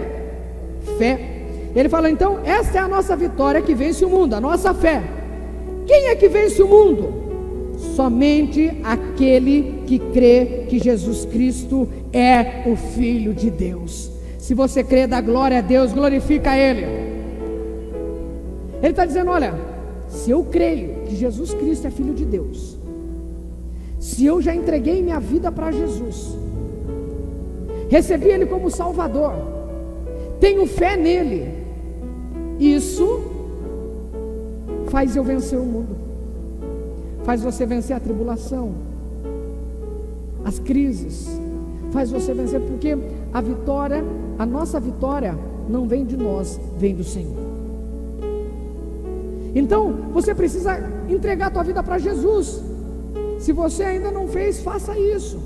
fé. 0.98 1.40
Ele 1.74 1.88
fala 1.88 2.10
então, 2.10 2.38
esta 2.44 2.78
é 2.78 2.80
a 2.80 2.88
nossa 2.88 3.16
vitória 3.16 3.60
que 3.62 3.74
vence 3.74 4.04
o 4.04 4.08
mundo, 4.08 4.34
a 4.34 4.40
nossa 4.40 4.72
fé. 4.74 5.02
Quem 5.86 6.08
é 6.08 6.16
que 6.16 6.28
vence 6.28 6.62
o 6.62 6.68
mundo? 6.68 7.12
Somente 7.96 8.70
aquele 8.84 9.82
que 9.86 9.98
crê 9.98 10.66
que 10.68 10.78
Jesus 10.78 11.24
Cristo 11.24 11.88
é 12.12 12.62
o 12.66 12.76
Filho 12.76 13.34
de 13.34 13.50
Deus. 13.50 14.10
Se 14.38 14.54
você 14.54 14.82
crê, 14.82 15.06
dá 15.06 15.20
glória 15.20 15.58
a 15.58 15.60
Deus, 15.60 15.92
glorifica 15.92 16.50
a 16.50 16.58
Ele. 16.58 16.84
Ele 18.82 18.90
está 18.90 19.04
dizendo: 19.04 19.30
olha, 19.30 19.54
se 20.08 20.30
eu 20.30 20.44
creio 20.44 21.04
que 21.06 21.16
Jesus 21.16 21.54
Cristo 21.54 21.86
é 21.86 21.90
Filho 21.90 22.14
de 22.14 22.24
Deus, 22.24 22.76
se 23.98 24.24
eu 24.24 24.40
já 24.40 24.54
entreguei 24.54 25.02
minha 25.02 25.20
vida 25.20 25.50
para 25.50 25.70
Jesus, 25.72 26.36
recebi 27.88 28.28
Ele 28.28 28.46
como 28.46 28.70
Salvador, 28.70 29.34
tenho 30.40 30.66
fé 30.66 30.96
nele, 30.96 31.48
isso 32.58 33.31
faz 34.92 35.16
eu 35.16 35.24
vencer 35.24 35.58
o 35.58 35.64
mundo, 35.64 35.96
faz 37.24 37.42
você 37.42 37.66
vencer 37.66 37.96
a 37.96 38.00
tribulação, 38.00 38.72
as 40.44 40.60
crises, 40.60 41.28
faz 41.90 42.10
você 42.10 42.32
vencer, 42.32 42.60
porque 42.60 42.96
a 43.32 43.40
vitória 43.40 44.04
a 44.38 44.46
nossa 44.46 44.80
vitória 44.80 45.38
não 45.68 45.86
vem 45.86 46.04
de 46.04 46.16
nós, 46.16 46.58
vem 46.76 46.94
do 46.94 47.04
Senhor. 47.04 47.36
Então, 49.54 49.92
você 50.12 50.34
precisa 50.34 50.78
entregar 51.08 51.46
a 51.46 51.50
tua 51.50 51.62
vida 51.62 51.82
para 51.82 51.98
Jesus. 51.98 52.60
Se 53.38 53.52
você 53.52 53.84
ainda 53.84 54.10
não 54.10 54.26
fez, 54.26 54.60
faça 54.60 54.98
isso. 54.98 55.38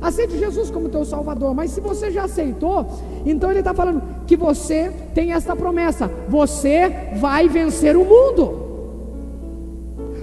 Aceite 0.00 0.38
Jesus 0.38 0.70
como 0.70 0.88
teu 0.88 1.04
Salvador. 1.04 1.54
Mas 1.54 1.72
se 1.72 1.80
você 1.80 2.10
já 2.10 2.24
aceitou, 2.24 2.86
então 3.24 3.50
Ele 3.50 3.58
está 3.60 3.74
falando 3.74 4.02
que 4.26 4.36
você 4.36 4.92
tem 5.14 5.32
esta 5.32 5.56
promessa: 5.56 6.08
você 6.28 6.90
vai 7.18 7.48
vencer 7.48 7.96
o 7.96 8.04
mundo. 8.04 8.57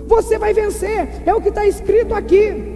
Você 0.07 0.37
vai 0.37 0.53
vencer, 0.53 1.21
é 1.25 1.33
o 1.33 1.41
que 1.41 1.49
está 1.49 1.65
escrito 1.65 2.13
aqui. 2.13 2.73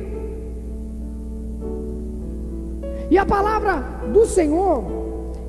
E 3.12 3.18
a 3.18 3.26
palavra 3.26 3.84
do 4.12 4.26
Senhor 4.26 5.00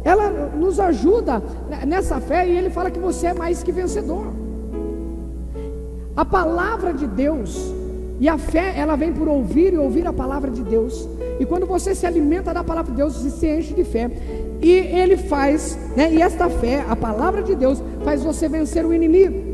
ela 0.04 0.30
nos 0.30 0.80
ajuda 0.80 1.42
nessa 1.86 2.20
fé 2.20 2.48
e 2.48 2.56
ele 2.56 2.70
fala 2.70 2.90
que 2.90 2.98
você 2.98 3.28
é 3.28 3.34
mais 3.34 3.62
que 3.62 3.72
vencedor. 3.72 4.26
A 6.16 6.24
palavra 6.24 6.92
de 6.92 7.06
Deus 7.06 7.72
e 8.18 8.28
a 8.28 8.36
fé, 8.36 8.74
ela 8.76 8.96
vem 8.96 9.12
por 9.12 9.28
ouvir 9.28 9.72
e 9.72 9.78
ouvir 9.78 10.06
a 10.06 10.12
palavra 10.12 10.50
de 10.50 10.62
Deus. 10.62 11.08
E 11.38 11.46
quando 11.46 11.66
você 11.66 11.94
se 11.94 12.06
alimenta 12.06 12.52
da 12.52 12.62
palavra 12.62 12.90
de 12.90 12.98
Deus, 12.98 13.14
você 13.14 13.30
se 13.30 13.46
enche 13.46 13.72
de 13.72 13.84
fé. 13.84 14.10
E 14.60 14.70
ele 14.70 15.16
faz, 15.16 15.78
né, 15.96 16.12
e 16.12 16.20
esta 16.20 16.50
fé, 16.50 16.84
a 16.88 16.94
palavra 16.94 17.42
de 17.42 17.54
Deus, 17.54 17.82
faz 18.04 18.22
você 18.22 18.46
vencer 18.46 18.84
o 18.84 18.92
inimigo. 18.92 19.49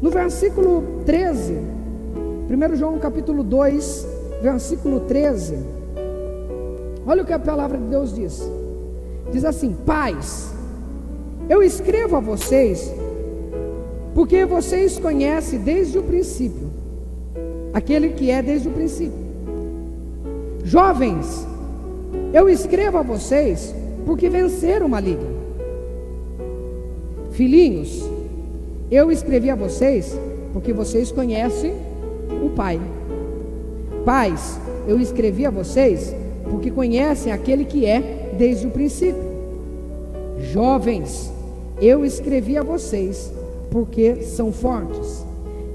No 0.00 0.10
versículo 0.10 1.02
13, 1.06 1.54
1 1.54 2.76
João 2.76 2.98
capítulo 2.98 3.42
2, 3.42 4.06
versículo 4.42 5.00
13. 5.00 5.56
Olha 7.06 7.22
o 7.22 7.26
que 7.26 7.32
a 7.32 7.38
palavra 7.38 7.78
de 7.78 7.84
Deus 7.84 8.14
diz. 8.14 8.42
Diz 9.32 9.44
assim: 9.44 9.74
Pais, 9.86 10.52
eu 11.48 11.62
escrevo 11.62 12.16
a 12.16 12.20
vocês, 12.20 12.92
porque 14.14 14.44
vocês 14.44 14.98
conhecem 14.98 15.60
desde 15.60 15.98
o 15.98 16.02
princípio, 16.02 16.70
aquele 17.72 18.10
que 18.10 18.30
é 18.30 18.42
desde 18.42 18.68
o 18.68 18.72
princípio. 18.72 19.26
Jovens, 20.62 21.46
eu 22.34 22.50
escrevo 22.50 22.98
a 22.98 23.02
vocês, 23.02 23.74
porque 24.04 24.28
venceram 24.28 24.86
o 24.86 24.90
maligno. 24.90 25.36
Filhinhos, 27.30 28.05
eu 28.90 29.10
escrevi 29.10 29.50
a 29.50 29.54
vocês, 29.54 30.18
porque 30.52 30.72
vocês 30.72 31.10
conhecem 31.10 31.74
o 32.44 32.50
Pai. 32.50 32.80
Pais, 34.04 34.58
eu 34.86 35.00
escrevi 35.00 35.44
a 35.44 35.50
vocês, 35.50 36.14
porque 36.50 36.70
conhecem 36.70 37.32
aquele 37.32 37.64
que 37.64 37.84
é 37.84 38.32
desde 38.38 38.66
o 38.66 38.70
princípio. 38.70 39.24
Jovens, 40.52 41.32
eu 41.80 42.04
escrevi 42.04 42.56
a 42.56 42.62
vocês 42.62 43.32
porque 43.70 44.22
são 44.22 44.52
fortes, 44.52 45.24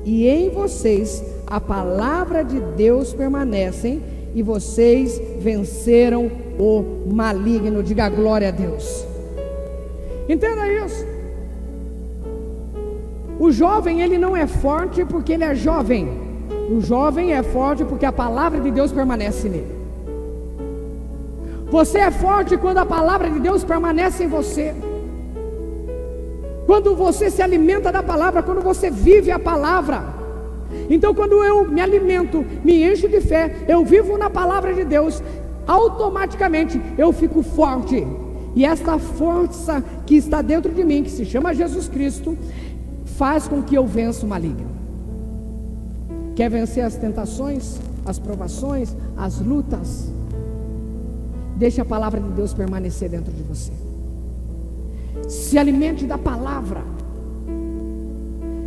e 0.05 0.27
em 0.27 0.49
vocês 0.49 1.23
a 1.45 1.59
palavra 1.59 2.43
de 2.43 2.59
Deus 2.59 3.13
permanece, 3.13 3.99
e 4.33 4.41
vocês 4.41 5.21
venceram 5.39 6.31
o 6.57 7.11
maligno. 7.11 7.83
Diga 7.83 8.07
glória 8.07 8.47
a 8.47 8.51
Deus. 8.51 9.05
Entenda 10.29 10.65
isso. 10.85 11.10
O 13.43 13.51
jovem, 13.51 14.03
ele 14.03 14.19
não 14.19 14.37
é 14.37 14.45
forte 14.45 15.03
porque 15.03 15.33
ele 15.33 15.43
é 15.43 15.55
jovem. 15.55 16.07
O 16.69 16.79
jovem 16.79 17.33
é 17.33 17.41
forte 17.41 17.83
porque 17.83 18.05
a 18.05 18.11
palavra 18.11 18.59
de 18.61 18.69
Deus 18.69 18.91
permanece 18.91 19.49
nele. 19.49 19.75
Você 21.71 21.97
é 21.97 22.11
forte 22.11 22.55
quando 22.55 22.77
a 22.77 22.85
palavra 22.85 23.31
de 23.31 23.39
Deus 23.39 23.63
permanece 23.63 24.25
em 24.25 24.27
você. 24.27 24.75
Quando 26.67 26.95
você 26.95 27.31
se 27.31 27.41
alimenta 27.41 27.91
da 27.91 28.03
palavra, 28.03 28.43
quando 28.43 28.61
você 28.61 28.91
vive 28.91 29.31
a 29.31 29.39
palavra. 29.39 30.03
Então, 30.87 31.11
quando 31.11 31.43
eu 31.43 31.67
me 31.67 31.81
alimento, 31.81 32.45
me 32.63 32.83
encho 32.83 33.09
de 33.09 33.21
fé, 33.21 33.55
eu 33.67 33.83
vivo 33.83 34.19
na 34.19 34.29
palavra 34.29 34.71
de 34.71 34.83
Deus, 34.83 35.19
automaticamente 35.65 36.79
eu 36.95 37.11
fico 37.11 37.41
forte. 37.41 38.05
E 38.53 38.65
esta 38.65 38.99
força 38.99 39.83
que 40.05 40.15
está 40.15 40.41
dentro 40.41 40.71
de 40.71 40.83
mim, 40.83 41.03
que 41.03 41.09
se 41.09 41.25
chama 41.25 41.55
Jesus 41.55 41.87
Cristo, 41.87 42.37
faz 43.21 43.47
com 43.47 43.61
que 43.61 43.75
eu 43.75 43.85
vença 43.85 44.25
o 44.25 44.27
maligno. 44.27 44.71
Quer 46.35 46.49
vencer 46.49 46.83
as 46.83 46.95
tentações, 46.95 47.79
as 48.03 48.17
provações, 48.17 48.97
as 49.15 49.39
lutas? 49.39 50.11
Deixe 51.55 51.79
a 51.79 51.85
palavra 51.85 52.19
de 52.19 52.29
Deus 52.29 52.51
permanecer 52.51 53.09
dentro 53.09 53.31
de 53.31 53.43
você. 53.43 53.71
Se 55.29 55.55
alimente 55.55 56.07
da 56.07 56.17
palavra. 56.17 56.81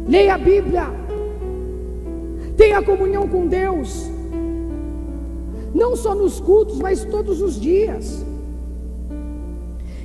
Leia 0.07 0.37
a 0.37 0.39
Bíblia. 0.39 0.87
Tenha 2.57 2.81
comunhão 2.81 3.27
com 3.27 3.49
Deus. 3.49 4.09
Não 5.75 5.97
só 5.97 6.15
nos 6.15 6.39
cultos, 6.39 6.79
mas 6.79 7.05
todos 7.05 7.43
os 7.43 7.61
dias. 7.61 8.25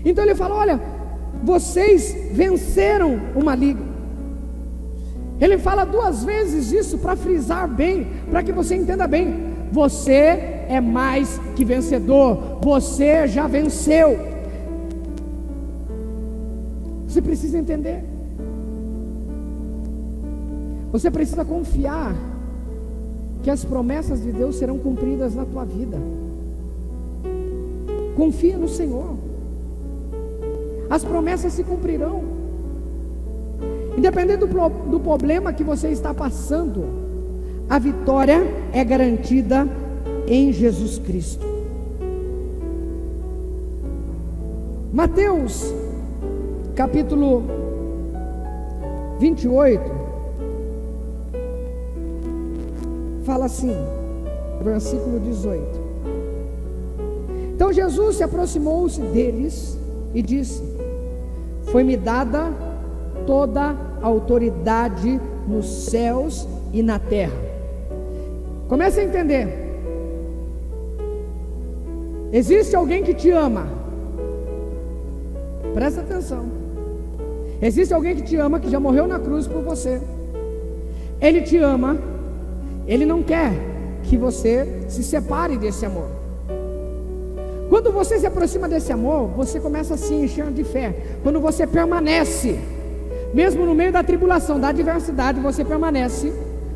Então 0.04 0.24
ele 0.24 0.34
fala: 0.34 0.56
Olha, 0.56 0.82
vocês 1.44 2.16
venceram 2.34 3.20
o 3.36 3.44
maligno. 3.44 3.89
Ele 5.40 5.58
fala 5.58 5.86
duas 5.86 6.24
vezes 6.24 6.72
isso 6.72 6.98
para 6.98 7.16
frisar 7.16 7.68
bem, 7.68 8.08
para 8.30 8.44
que 8.44 8.52
você 8.52 8.76
entenda 8.76 9.08
bem. 9.08 9.54
Você 9.72 10.66
é 10.68 10.82
mais 10.82 11.40
que 11.56 11.64
vencedor, 11.64 12.60
você 12.62 13.28
já 13.28 13.48
venceu. 13.48 14.20
Você 17.08 17.22
precisa 17.22 17.58
entender. 17.58 18.04
Você 20.92 21.10
precisa 21.10 21.46
confiar 21.46 22.16
que 23.44 23.50
as 23.50 23.64
promessas 23.64 24.22
de 24.22 24.32
Deus 24.32 24.58
serão 24.58 24.78
cumpridas 24.78 25.34
na 25.34 25.46
tua 25.46 25.64
vida. 25.64 25.98
Confia 28.16 28.58
no 28.58 28.68
Senhor. 28.68 29.16
As 30.90 31.06
promessas 31.06 31.54
se 31.54 31.64
cumprirão. 31.64 32.39
Independente 34.00 34.46
do, 34.46 34.70
do 34.90 34.98
problema 35.02 35.52
que 35.52 35.62
você 35.62 35.90
está 35.90 36.14
passando, 36.14 36.86
a 37.70 37.78
vitória 37.78 38.42
é 38.72 38.82
garantida 38.82 39.68
em 40.26 40.54
Jesus 40.54 41.00
Cristo. 41.00 41.46
Mateus, 44.94 45.74
capítulo 46.76 47.44
28, 49.20 49.82
fala 53.26 53.48
assim, 53.48 53.76
versículo 54.64 55.20
18. 55.20 55.62
Então 57.54 57.74
Jesus 57.74 58.16
se 58.16 58.24
aproximou-se 58.24 59.02
deles 59.02 59.78
e 60.14 60.22
disse: 60.22 60.64
Foi-me 61.66 61.98
dada 61.98 62.50
toda 63.28 63.72
a 63.72 63.89
autoridade 64.02 65.20
nos 65.48 65.66
céus 65.86 66.48
e 66.74 66.82
na 66.84 67.00
terra. 67.00 67.38
Comece 68.68 69.00
a 69.00 69.04
entender. 69.04 69.48
Existe 72.32 72.76
alguém 72.76 73.04
que 73.04 73.14
te 73.14 73.32
ama. 73.32 73.68
Presta 75.74 76.02
atenção. 76.02 76.46
Existe 77.62 77.94
alguém 77.94 78.16
que 78.16 78.22
te 78.22 78.36
ama, 78.36 78.60
que 78.60 78.70
já 78.70 78.80
morreu 78.80 79.08
na 79.08 79.20
cruz 79.20 79.48
por 79.48 79.62
você. 79.62 80.00
Ele 81.20 81.42
te 81.42 81.58
ama. 81.58 81.98
Ele 82.88 83.06
não 83.06 83.22
quer 83.22 83.52
que 84.04 84.18
você 84.18 84.86
se 84.88 85.04
separe 85.04 85.58
desse 85.58 85.86
amor. 85.86 86.08
Quando 87.70 87.92
você 87.92 88.18
se 88.18 88.26
aproxima 88.26 88.68
desse 88.68 88.92
amor, 88.92 89.28
você 89.28 89.60
começa 89.60 89.94
a 89.94 89.98
se 89.98 90.14
encher 90.14 90.52
de 90.52 90.64
fé. 90.64 90.96
Quando 91.22 91.40
você 91.40 91.68
permanece, 91.68 92.60
mesmo 93.34 93.66
no 93.66 93.76
meio 93.76 93.92
da 93.92 94.04
tribulação, 94.04 94.60
da 94.60 94.70
adversidade, 94.70 95.40
você 95.40 95.64
permanece, 95.64 96.34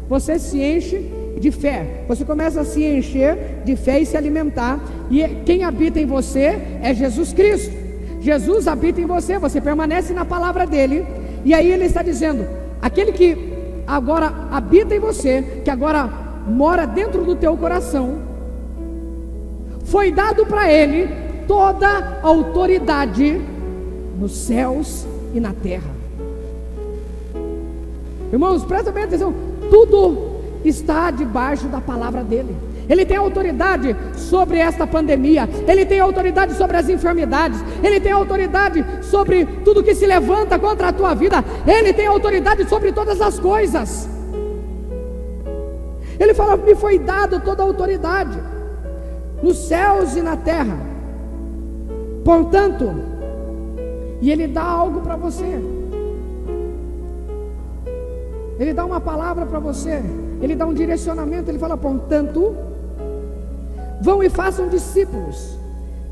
você 0.08 0.38
se 0.38 0.62
enche 0.62 1.12
de 1.40 1.52
fé. 1.52 2.06
Você 2.08 2.24
começa 2.24 2.62
a 2.62 2.66
se 2.66 2.84
encher 2.84 3.62
de 3.66 3.76
fé 3.76 4.00
e 4.00 4.06
se 4.06 4.16
alimentar. 4.16 4.80
E 5.10 5.24
quem 5.46 5.64
habita 5.64 6.00
em 6.00 6.06
você 6.06 6.60
é 6.82 6.94
Jesus 6.94 7.34
Cristo. 7.34 7.74
Jesus 8.22 8.68
habita 8.68 9.02
em 9.02 9.06
você, 9.06 9.38
você 9.38 9.60
permanece 9.60 10.14
na 10.14 10.24
palavra 10.24 10.66
dele. 10.66 11.06
E 11.44 11.54
aí 11.54 11.72
ele 11.72 11.86
está 11.86 12.02
dizendo: 12.02 12.48
aquele 12.82 13.12
que 13.12 13.54
agora 13.86 14.32
habita 14.52 14.96
em 14.96 15.00
você, 15.00 15.62
que 15.64 15.70
agora 15.70 16.10
mora 16.48 16.86
dentro 16.86 17.26
do 17.26 17.36
teu 17.36 17.58
coração, 17.58 18.20
foi 19.86 20.12
dado 20.12 20.46
para 20.46 20.72
ele 20.72 21.10
toda 21.48 21.88
a 21.88 22.26
autoridade 22.26 23.42
nos 24.18 24.36
céus 24.38 25.06
e 25.34 25.40
na 25.40 25.52
terra. 25.52 25.93
Irmãos, 28.34 28.66
presta 28.66 28.92
bem 28.92 29.04
atenção: 29.04 29.32
tudo 29.70 30.34
está 30.66 31.12
debaixo 31.12 31.68
da 31.68 31.80
palavra 31.80 32.24
dele. 32.24 32.58
Ele 32.90 33.06
tem 33.06 33.16
autoridade 33.16 33.96
sobre 34.16 34.58
esta 34.58 34.88
pandemia, 34.88 35.48
ele 35.68 35.86
tem 35.86 36.00
autoridade 36.00 36.56
sobre 36.56 36.76
as 36.76 36.90
enfermidades, 36.90 37.64
ele 37.82 38.00
tem 38.00 38.12
autoridade 38.12 38.84
sobre 39.04 39.46
tudo 39.64 39.84
que 39.84 39.94
se 39.94 40.08
levanta 40.08 40.58
contra 40.58 40.88
a 40.90 40.92
tua 40.92 41.14
vida, 41.14 41.46
ele 41.66 41.94
tem 41.94 42.08
autoridade 42.08 42.68
sobre 42.68 42.92
todas 42.92 43.22
as 43.22 43.40
coisas. 43.40 44.10
Ele 46.20 46.34
fala: 46.34 46.58
Me 46.58 46.74
foi 46.74 46.98
dado 46.98 47.40
toda 47.40 47.62
a 47.62 47.66
autoridade 47.68 48.38
nos 49.44 49.58
céus 49.60 50.16
e 50.16 50.24
na 50.24 50.36
terra. 50.36 50.78
Portanto, 52.26 52.96
e 54.20 54.32
ele 54.32 54.48
dá 54.48 54.64
algo 54.64 55.02
para 55.02 55.16
você. 55.16 55.83
Ele 58.64 58.74
dá 58.74 58.86
uma 58.86 59.02
palavra 59.02 59.46
para 59.46 59.60
você, 59.60 60.02
ele 60.42 60.56
dá 60.56 60.66
um 60.66 60.74
direcionamento, 60.74 61.52
ele 61.52 61.60
fala: 61.60 61.76
portanto, 61.76 62.56
vão 64.02 64.24
e 64.24 64.30
façam 64.30 64.70
discípulos 64.70 65.60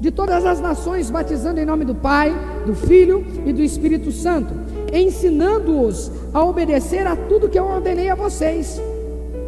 de 0.02 0.12
todas 0.12 0.46
as 0.46 0.60
nações, 0.60 1.10
batizando 1.10 1.62
em 1.62 1.66
nome 1.66 1.86
do 1.86 1.96
Pai, 1.96 2.36
do 2.66 2.76
Filho 2.76 3.26
e 3.46 3.54
do 3.54 3.62
Espírito 3.62 4.12
Santo, 4.12 4.54
ensinando-os 4.92 6.12
a 6.34 6.44
obedecer 6.44 7.08
a 7.08 7.16
tudo 7.16 7.48
que 7.48 7.58
eu 7.58 7.64
ordenei 7.64 8.10
a 8.10 8.16
vocês. 8.16 8.82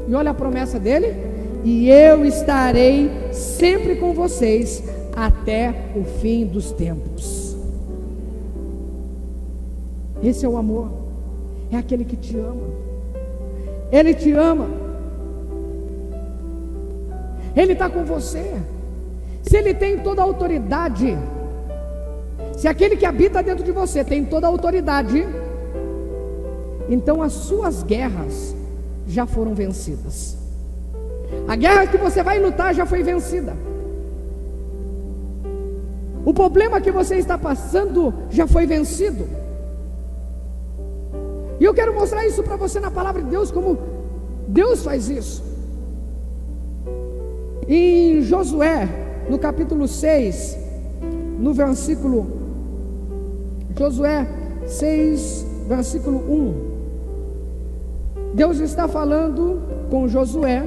E 0.07 0.15
olha 0.15 0.31
a 0.31 0.33
promessa 0.33 0.79
dele: 0.79 1.13
e 1.65 1.89
eu 1.89 2.23
estarei 2.23 3.11
sempre 3.33 3.97
com 3.97 4.13
vocês 4.13 4.81
até 5.13 5.91
o 5.93 6.05
fim 6.05 6.45
dos 6.45 6.71
tempos. 6.71 7.57
Esse 10.23 10.45
é 10.45 10.47
o 10.47 10.55
amor, 10.55 10.89
é 11.69 11.75
aquele 11.75 12.05
que 12.05 12.15
te 12.15 12.37
ama. 12.37 12.82
Ele 13.93 14.15
te 14.15 14.31
ama. 14.31 14.67
Ele 17.55 17.73
está 17.73 17.87
com 17.87 18.03
você. 18.03 18.55
Se 19.43 19.55
Ele 19.55 19.75
tem 19.75 19.99
toda 19.99 20.19
a 20.19 20.25
autoridade, 20.25 21.15
se 22.57 22.67
aquele 22.67 22.97
que 22.97 23.05
habita 23.05 23.43
dentro 23.43 23.63
de 23.63 23.71
você 23.71 24.03
tem 24.03 24.25
toda 24.25 24.47
a 24.47 24.49
autoridade, 24.49 25.27
então 26.89 27.21
as 27.21 27.33
suas 27.33 27.83
guerras 27.83 28.55
já 29.07 29.27
foram 29.27 29.53
vencidas. 29.53 30.37
A 31.47 31.55
guerra 31.55 31.85
que 31.85 31.97
você 31.97 32.23
vai 32.23 32.39
lutar 32.39 32.73
já 32.73 32.87
foi 32.87 33.03
vencida. 33.03 33.55
O 36.25 36.33
problema 36.33 36.81
que 36.81 36.89
você 36.89 37.17
está 37.17 37.37
passando 37.37 38.11
já 38.31 38.47
foi 38.47 38.65
vencido. 38.65 39.42
E 41.59 41.63
eu 41.63 41.73
quero 41.73 41.93
mostrar 41.93 42.25
isso 42.25 42.43
para 42.43 42.55
você 42.55 42.79
na 42.79 42.91
palavra 42.91 43.21
de 43.21 43.29
Deus, 43.29 43.51
como 43.51 43.77
Deus 44.47 44.83
faz 44.83 45.09
isso. 45.09 45.43
Em 47.67 48.21
Josué, 48.21 48.87
no 49.29 49.39
capítulo 49.39 49.87
6, 49.87 50.57
no 51.39 51.53
versículo 51.53 52.27
Josué 53.77 54.27
6, 54.65 55.45
versículo 55.67 56.17
1. 56.17 56.73
Deus 58.33 58.59
está 58.59 58.87
falando 58.87 59.61
com 59.89 60.07
Josué, 60.07 60.63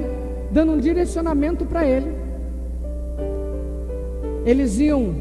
dando 0.51 0.73
um 0.73 0.77
direcionamento 0.79 1.65
para 1.65 1.85
ele. 1.85 2.15
Eles 4.45 4.79
iam 4.79 5.13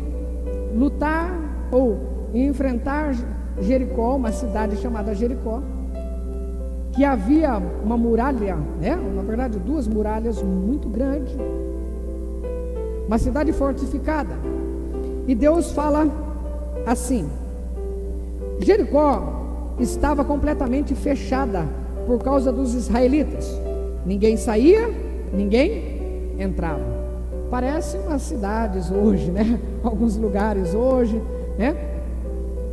lutar 0.74 1.32
ou 1.72 1.98
enfrentar 2.32 3.14
Jericó, 3.60 4.16
uma 4.16 4.32
cidade 4.32 4.76
chamada 4.76 5.14
Jericó, 5.14 5.62
que 6.92 7.04
havia 7.04 7.60
uma 7.84 7.96
muralha, 7.96 8.56
né? 8.80 8.96
na 9.14 9.22
verdade 9.22 9.58
duas 9.58 9.86
muralhas 9.86 10.42
muito 10.42 10.88
grandes, 10.88 11.34
uma 13.06 13.18
cidade 13.18 13.52
fortificada. 13.52 14.34
E 15.28 15.34
Deus 15.34 15.72
fala 15.72 16.06
assim: 16.86 17.28
Jericó 18.60 19.74
estava 19.78 20.24
completamente 20.24 20.94
fechada 20.94 21.66
por 22.06 22.22
causa 22.22 22.52
dos 22.52 22.74
israelitas. 22.74 23.46
Ninguém 24.04 24.36
saía, 24.36 24.88
ninguém 25.32 26.36
entrava. 26.38 26.96
Parece 27.50 27.96
umas 27.98 28.22
cidades 28.22 28.90
hoje, 28.90 29.30
né? 29.30 29.60
Alguns 29.82 30.16
lugares 30.16 30.74
hoje, 30.74 31.20
né? 31.58 31.76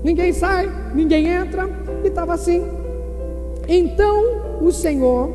Ninguém 0.03 0.33
sai, 0.33 0.69
ninguém 0.93 1.27
entra, 1.27 1.69
e 2.03 2.07
estava 2.07 2.33
assim. 2.33 2.61
Então 3.67 4.59
o 4.61 4.71
Senhor 4.71 5.31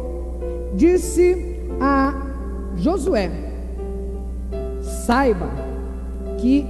disse 0.75 1.57
a 1.81 2.15
Josué: 2.77 3.31
Saiba 4.83 5.49
que 6.37 6.67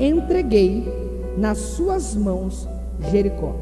entreguei 0.00 0.84
nas 1.36 1.58
suas 1.58 2.14
mãos 2.14 2.66
Jericó, 3.10 3.54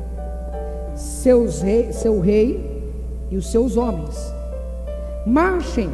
seus 0.94 1.60
rei, 1.60 1.92
seu 1.92 2.20
rei 2.20 2.82
e 3.28 3.36
os 3.36 3.50
seus 3.50 3.76
homens. 3.76 4.32
Marchem 5.26 5.90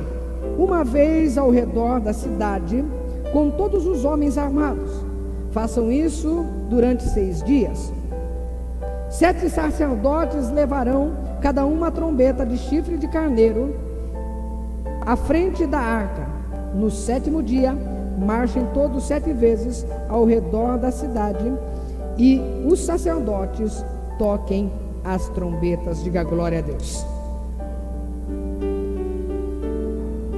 uma 0.58 0.84
vez 0.84 1.38
ao 1.38 1.50
redor 1.50 2.00
da 2.00 2.12
cidade 2.12 2.84
com 3.32 3.50
todos 3.50 3.86
os 3.86 4.04
homens 4.04 4.36
armados 4.36 5.05
Façam 5.56 5.90
isso 5.90 6.44
durante 6.68 7.02
seis 7.02 7.42
dias. 7.42 7.90
Sete 9.08 9.48
sacerdotes 9.48 10.50
levarão 10.50 11.12
cada 11.40 11.64
uma 11.64 11.90
trombeta 11.90 12.44
de 12.44 12.58
chifre 12.58 12.98
de 12.98 13.08
carneiro 13.08 13.74
à 15.00 15.16
frente 15.16 15.64
da 15.64 15.78
arca. 15.78 16.26
No 16.74 16.90
sétimo 16.90 17.42
dia, 17.42 17.74
marchem 18.18 18.66
todos 18.74 19.04
sete 19.04 19.32
vezes 19.32 19.86
ao 20.10 20.26
redor 20.26 20.76
da 20.76 20.90
cidade 20.90 21.50
e 22.18 22.38
os 22.70 22.84
sacerdotes 22.84 23.82
toquem 24.18 24.70
as 25.02 25.26
trombetas. 25.30 26.04
Diga 26.04 26.22
glória 26.22 26.58
a 26.58 26.62
Deus. 26.62 27.02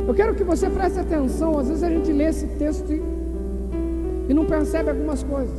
Eu 0.06 0.14
quero 0.14 0.36
que 0.36 0.44
você 0.44 0.70
preste 0.70 1.00
atenção. 1.00 1.58
Às 1.58 1.66
vezes 1.66 1.82
a 1.82 1.90
gente 1.90 2.12
lê 2.12 2.26
esse 2.26 2.46
texto 2.46 2.92
e 2.92 3.17
e 4.28 4.34
não 4.34 4.44
percebe 4.44 4.90
algumas 4.90 5.22
coisas. 5.22 5.58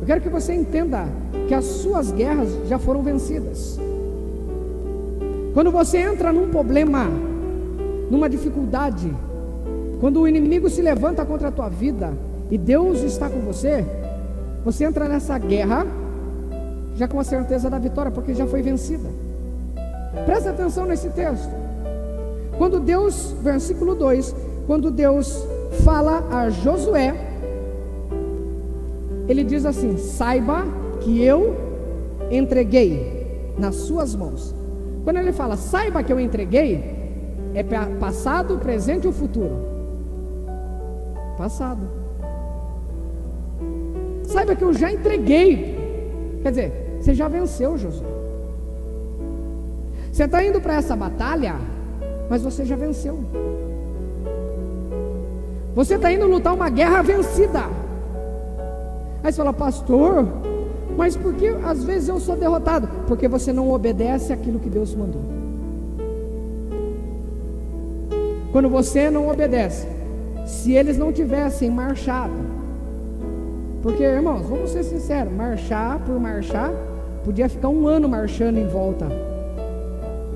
Eu 0.00 0.06
quero 0.06 0.20
que 0.20 0.28
você 0.28 0.54
entenda 0.54 1.06
que 1.48 1.54
as 1.54 1.64
suas 1.64 2.10
guerras 2.10 2.48
já 2.68 2.78
foram 2.78 3.02
vencidas. 3.02 3.78
Quando 5.52 5.70
você 5.70 5.98
entra 5.98 6.32
num 6.32 6.48
problema, 6.48 7.06
numa 8.10 8.28
dificuldade, 8.28 9.12
quando 10.00 10.20
o 10.20 10.28
inimigo 10.28 10.70
se 10.70 10.80
levanta 10.80 11.24
contra 11.24 11.48
a 11.48 11.52
tua 11.52 11.68
vida 11.68 12.12
e 12.50 12.56
Deus 12.56 13.02
está 13.02 13.28
com 13.28 13.40
você, 13.40 13.84
você 14.64 14.84
entra 14.84 15.08
nessa 15.08 15.36
guerra 15.38 15.86
já 16.96 17.08
com 17.08 17.18
a 17.18 17.24
certeza 17.24 17.68
da 17.68 17.78
vitória, 17.78 18.10
porque 18.10 18.34
já 18.34 18.46
foi 18.46 18.62
vencida. 18.62 19.08
Presta 20.24 20.50
atenção 20.50 20.86
nesse 20.86 21.08
texto. 21.10 21.50
Quando 22.58 22.78
Deus, 22.78 23.34
versículo 23.42 23.94
2, 23.94 24.34
quando 24.66 24.90
Deus 24.90 25.44
fala 25.84 26.26
a 26.30 26.50
Josué, 26.50 27.14
ele 29.28 29.44
diz 29.44 29.64
assim: 29.64 29.96
Saiba 29.96 30.64
que 31.00 31.22
eu 31.22 31.56
entreguei 32.30 33.54
nas 33.58 33.74
suas 33.76 34.14
mãos. 34.14 34.54
Quando 35.04 35.18
ele 35.18 35.32
fala, 35.32 35.56
saiba 35.56 36.02
que 36.02 36.12
eu 36.12 36.20
entreguei, 36.20 36.84
é 37.54 37.62
passado, 37.98 38.58
presente 38.58 39.06
ou 39.06 39.12
futuro? 39.12 39.56
Passado. 41.36 41.80
Saiba 44.24 44.54
que 44.54 44.62
eu 44.62 44.72
já 44.72 44.92
entreguei. 44.92 45.76
Quer 46.42 46.50
dizer, 46.50 46.98
você 47.00 47.14
já 47.14 47.28
venceu, 47.28 47.76
Josué. 47.76 48.06
Você 50.12 50.24
está 50.24 50.44
indo 50.44 50.60
para 50.60 50.74
essa 50.74 50.94
batalha, 50.94 51.56
mas 52.28 52.42
você 52.42 52.64
já 52.64 52.76
venceu. 52.76 53.18
Você 55.74 55.94
está 55.94 56.12
indo 56.12 56.26
lutar 56.26 56.54
uma 56.54 56.68
guerra 56.68 57.02
vencida. 57.02 57.64
Aí 59.22 59.32
você 59.32 59.36
fala, 59.36 59.52
pastor, 59.52 60.26
mas 60.96 61.16
por 61.16 61.34
que 61.34 61.48
às 61.64 61.84
vezes 61.84 62.08
eu 62.08 62.18
sou 62.18 62.36
derrotado? 62.36 62.88
Porque 63.06 63.28
você 63.28 63.52
não 63.52 63.70
obedece 63.70 64.32
aquilo 64.32 64.58
que 64.58 64.68
Deus 64.68 64.94
mandou. 64.94 65.22
Quando 68.52 68.68
você 68.68 69.10
não 69.10 69.28
obedece, 69.28 69.86
se 70.44 70.72
eles 70.72 70.98
não 70.98 71.12
tivessem 71.12 71.70
marchado, 71.70 72.34
porque 73.82 74.02
irmãos, 74.02 74.46
vamos 74.46 74.70
ser 74.70 74.82
sinceros, 74.82 75.32
marchar 75.32 76.00
por 76.00 76.18
marchar, 76.18 76.72
podia 77.24 77.48
ficar 77.48 77.68
um 77.68 77.86
ano 77.86 78.08
marchando 78.08 78.58
em 78.58 78.66
volta 78.66 79.06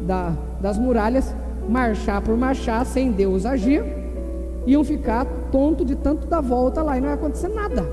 da, 0.07 0.33
das 0.61 0.79
muralhas, 0.79 1.35
marchar 1.68 2.23
por 2.23 2.37
marchar, 2.37 2.87
sem 2.87 3.11
Deus 3.11 3.44
agir, 3.44 3.83
iam 4.66 4.83
ficar 4.83 5.27
tonto 5.50 5.85
de 5.85 5.94
tanto 5.94 6.27
dar 6.27 6.40
volta 6.40 6.83
lá 6.83 6.96
e 6.96 7.00
não 7.00 7.09
ia 7.09 7.14
acontecer 7.14 7.48
nada. 7.48 7.87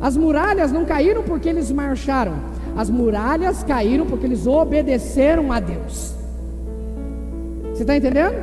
As 0.00 0.16
muralhas 0.16 0.72
não 0.72 0.84
caíram 0.84 1.22
porque 1.22 1.48
eles 1.48 1.70
marcharam, 1.70 2.34
as 2.76 2.88
muralhas 2.88 3.62
caíram 3.62 4.06
porque 4.06 4.26
eles 4.26 4.46
obedeceram 4.46 5.52
a 5.52 5.60
Deus. 5.60 6.14
Você 7.72 7.82
está 7.82 7.96
entendendo? 7.96 8.34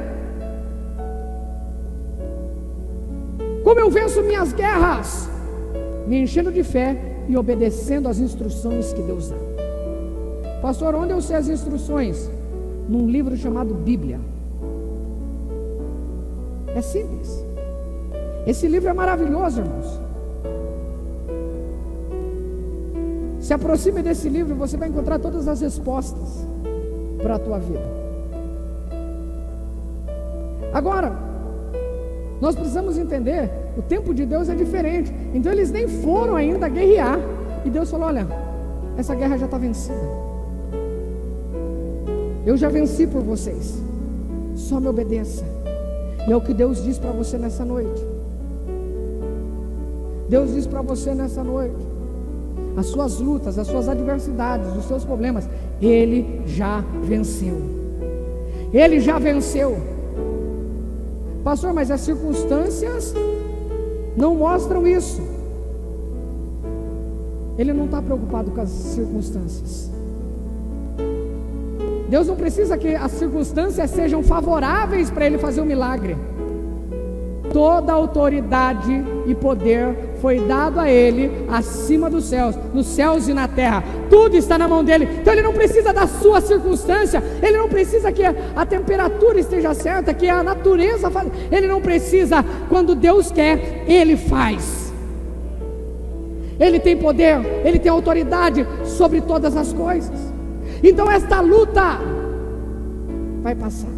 Como 3.64 3.80
eu 3.80 3.90
venço 3.90 4.24
minhas 4.24 4.54
guerras? 4.54 5.30
Me 6.08 6.22
enchendo 6.22 6.52
de 6.52 6.64
fé 6.64 6.96
e 7.28 7.36
obedecendo 7.36 8.08
as 8.08 8.20
instruções 8.20 8.94
que 8.94 9.02
Deus 9.02 9.30
dá. 9.30 9.36
Pastor, 10.62 10.96
onde 10.96 11.12
eu 11.12 11.22
sei 11.22 11.36
as 11.36 11.50
instruções? 11.50 12.30
Num 12.88 13.10
livro 13.10 13.36
chamado 13.36 13.74
Bíblia. 13.74 14.20
É 16.78 16.82
simples. 16.82 17.44
Esse 18.46 18.68
livro 18.68 18.88
é 18.88 18.94
maravilhoso, 18.94 19.62
irmãos. 19.62 20.00
Se 23.42 23.52
aproxime 23.52 24.04
desse 24.04 24.30
livro, 24.30 24.54
você 24.54 24.78
vai 24.78 24.88
encontrar 24.88 25.18
todas 25.18 25.48
as 25.48 25.60
respostas 25.60 26.46
para 27.20 27.36
a 27.36 27.40
tua 27.40 27.58
vida. 27.58 27.98
Agora, 30.72 31.18
nós 32.40 32.54
precisamos 32.54 32.96
entender, 32.96 33.50
o 33.76 33.82
tempo 33.82 34.14
de 34.14 34.24
Deus 34.24 34.48
é 34.48 34.54
diferente. 34.54 35.12
Então 35.34 35.52
eles 35.52 35.72
nem 35.72 35.88
foram 35.88 36.36
ainda 36.36 36.70
guerrear. 36.70 37.18
E 37.66 37.72
Deus 37.72 37.90
falou: 37.90 38.06
olha, 38.06 38.28
essa 38.96 39.16
guerra 39.16 39.36
já 39.36 39.46
está 39.46 39.58
vencida. 39.58 40.08
Eu 42.46 42.56
já 42.56 42.70
venci 42.70 43.08
por 43.08 43.24
vocês. 43.24 43.82
Só 44.56 44.80
me 44.80 44.88
obedeça. 44.88 45.57
E 46.28 46.32
é 46.32 46.36
o 46.36 46.42
que 46.42 46.54
Deus 46.54 46.84
diz 46.84 47.00
para 47.00 47.12
você 47.12 47.38
nessa 47.38 47.64
noite. 47.64 48.04
Deus 50.28 50.54
diz 50.54 50.68
para 50.68 50.82
você 50.82 51.16
nessa 51.16 51.42
noite 51.42 51.88
as 52.76 52.88
suas 52.88 53.20
lutas, 53.20 53.58
as 53.58 53.66
suas 53.66 53.90
adversidades, 53.90 54.68
os 54.78 54.86
seus 54.86 55.04
problemas, 55.04 55.50
Ele 55.82 56.44
já 56.46 56.84
venceu. 57.02 57.58
Ele 58.72 59.00
já 59.00 59.18
venceu. 59.18 59.78
Pastor, 61.44 61.74
mas 61.74 61.90
as 61.90 62.02
circunstâncias 62.02 63.16
não 64.16 64.36
mostram 64.36 64.86
isso. 64.86 65.22
Ele 67.58 67.74
não 67.74 67.86
está 67.86 68.00
preocupado 68.00 68.52
com 68.52 68.62
as 68.62 68.70
circunstâncias. 68.70 69.90
Deus 72.08 72.28
não 72.28 72.36
precisa 72.36 72.78
que 72.78 72.96
as 72.96 73.12
circunstâncias 73.12 73.90
sejam 73.92 74.24
favoráveis 74.24 75.10
para 75.10 75.26
Ele 75.26 75.38
fazer 75.38 75.60
o 75.60 75.64
um 75.64 75.68
milagre. 75.68 76.16
Toda 77.52 77.94
autoridade 77.94 79.04
e 79.26 79.34
poder 79.34 79.96
foi 80.22 80.40
dado 80.42 80.80
a 80.80 80.90
ele 80.92 81.46
acima 81.50 82.10
dos 82.10 82.26
céus, 82.26 82.56
nos 82.74 82.88
céus 82.88 83.28
e 83.28 83.34
na 83.34 83.48
terra. 83.48 83.84
Tudo 84.10 84.36
está 84.36 84.58
na 84.58 84.68
mão 84.68 84.84
dele. 84.84 85.08
Então 85.22 85.34
ele 85.34 85.42
não 85.42 85.54
precisa 85.54 85.94
da 85.94 86.08
sua 86.08 86.42
circunstância, 86.42 87.24
ele 87.42 87.58
não 87.58 87.70
precisa 87.70 88.12
que 88.12 88.24
a 88.24 88.66
temperatura 88.66 89.40
esteja 89.40 89.74
certa, 89.74 90.14
que 90.14 90.28
a 90.28 90.44
natureza 90.44 91.10
faz. 91.10 91.30
Ele 91.52 91.68
não 91.68 91.82
precisa. 91.82 92.44
Quando 92.68 92.96
Deus 92.96 93.32
quer, 93.32 93.86
ele 93.88 94.18
faz. 94.18 94.94
Ele 96.60 96.80
tem 96.80 96.98
poder, 96.98 97.40
ele 97.64 97.80
tem 97.80 97.92
autoridade 97.92 98.68
sobre 98.84 99.22
todas 99.22 99.56
as 99.56 99.72
coisas. 99.72 100.37
Então 100.84 101.10
esta 101.10 101.42
luta 101.42 102.00
vai 103.42 103.56
passar. 103.56 103.90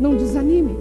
Não 0.00 0.16
desanime. 0.16 0.76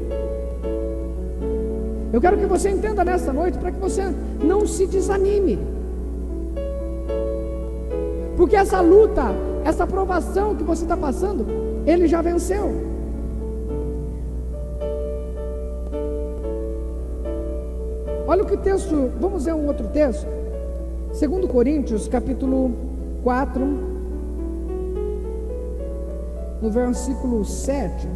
Eu 2.13 2.22
quero 2.22 2.38
que 2.38 2.46
você 2.46 2.70
entenda 2.70 3.04
nessa 3.04 3.34
noite 3.34 3.58
para 3.58 3.72
que 3.72 3.80
você 3.80 4.04
não 4.43 4.65
se 4.65 4.88
desanime. 4.88 5.60
Porque 8.38 8.56
essa 8.56 8.80
luta, 8.80 9.24
essa 9.65 9.86
provação 9.86 10.56
que 10.56 10.63
você 10.63 10.84
está 10.84 10.96
passando, 10.96 11.46
ele 11.86 12.08
já 12.08 12.22
venceu. 12.22 12.88
Olha 18.28 18.43
o 18.43 18.46
que 18.46 18.58
texto, 18.58 19.10
vamos 19.20 19.46
ver 19.46 19.54
um 19.54 19.67
outro 19.67 19.88
texto. 19.88 20.28
2 21.20 21.50
Coríntios, 21.50 22.08
capítulo 22.08 22.72
4, 23.24 23.97
no 26.62 26.70
versículo 26.70 27.46
7. 27.46 28.08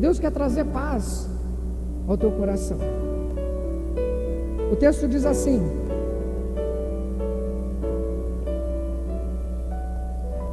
Deus 0.00 0.18
quer 0.18 0.30
trazer 0.30 0.64
paz 0.66 1.28
ao 2.06 2.16
teu 2.16 2.30
coração. 2.30 2.78
O 4.70 4.76
texto 4.76 5.08
diz 5.08 5.24
assim: 5.24 5.60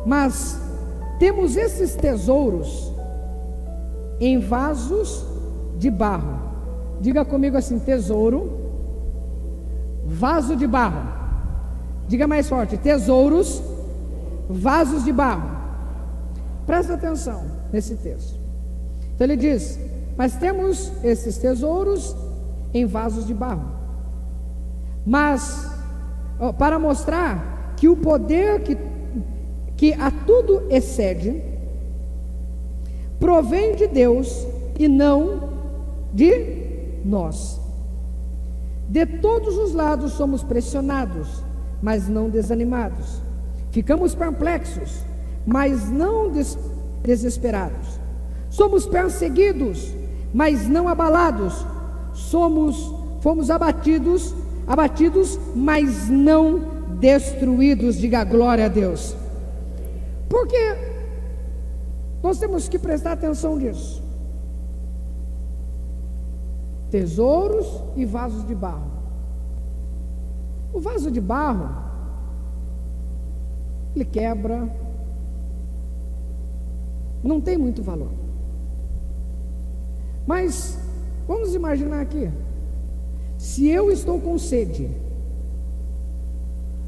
Mas 0.05 0.59
temos 1.19 1.55
esses 1.55 1.95
tesouros 1.95 2.91
em 4.19 4.39
vasos 4.39 5.25
de 5.77 5.89
barro. 5.89 6.39
Diga 7.01 7.25
comigo 7.25 7.57
assim: 7.57 7.79
tesouro, 7.79 8.64
vaso 10.15 10.55
de 10.55 10.65
barro. 10.65 11.01
Diga 12.07 12.27
mais 12.27 12.47
forte: 12.47 12.77
tesouros, 12.77 13.61
vasos 14.49 15.03
de 15.03 15.11
barro. 15.11 15.49
Presta 16.65 16.93
atenção 16.93 17.43
nesse 17.71 17.95
texto. 17.95 18.35
Então 19.13 19.25
ele 19.25 19.35
diz: 19.35 19.79
Mas 20.17 20.35
temos 20.35 20.91
esses 21.03 21.37
tesouros 21.37 22.15
em 22.73 22.85
vasos 22.85 23.27
de 23.27 23.33
barro. 23.33 23.75
Mas, 25.05 25.67
para 26.57 26.79
mostrar 26.79 27.73
que 27.77 27.87
o 27.87 27.95
poder 27.95 28.63
que, 28.63 28.77
que 29.77 29.93
a 29.93 30.09
tudo 30.25 30.63
excede, 30.69 31.43
provém 33.19 33.75
de 33.75 33.87
Deus 33.87 34.45
e 34.79 34.87
não 34.87 35.49
de 36.11 37.01
nós. 37.03 37.64
De 38.89 39.05
todos 39.05 39.57
os 39.57 39.73
lados 39.73 40.13
somos 40.13 40.43
pressionados, 40.43 41.27
mas 41.81 42.07
não 42.07 42.29
desanimados. 42.29 43.21
Ficamos 43.71 44.15
perplexos, 44.15 45.01
mas 45.45 45.89
não 45.89 46.31
des 46.31 46.57
desesperados 47.03 48.05
Somos 48.55 48.85
perseguidos, 48.85 49.91
mas 50.33 50.65
não 50.65 50.87
abalados. 50.87 51.65
Somos 52.13 52.89
fomos 53.19 53.49
abatidos, 53.49 54.33
abatidos, 54.65 55.37
mas 55.53 56.07
não 56.07 56.61
destruídos. 57.01 57.97
Diga 57.97 58.23
glória 58.23 58.65
a 58.65 58.69
Deus. 58.69 59.13
Porque 60.29 60.77
nós 62.23 62.39
temos 62.39 62.69
que 62.69 62.79
prestar 62.79 63.11
atenção 63.11 63.57
nisso. 63.57 64.01
Tesouros 66.95 67.83
e 67.97 68.05
vasos 68.05 68.47
de 68.47 68.55
barro. 68.55 68.89
O 70.73 70.79
vaso 70.79 71.11
de 71.11 71.19
barro, 71.19 71.69
ele 73.93 74.05
quebra, 74.05 74.69
não 77.21 77.41
tem 77.41 77.57
muito 77.57 77.83
valor. 77.83 78.11
Mas 80.25 80.79
vamos 81.27 81.53
imaginar 81.53 81.99
aqui, 81.99 82.31
se 83.37 83.67
eu 83.67 83.91
estou 83.91 84.17
com 84.21 84.37
sede, 84.37 84.89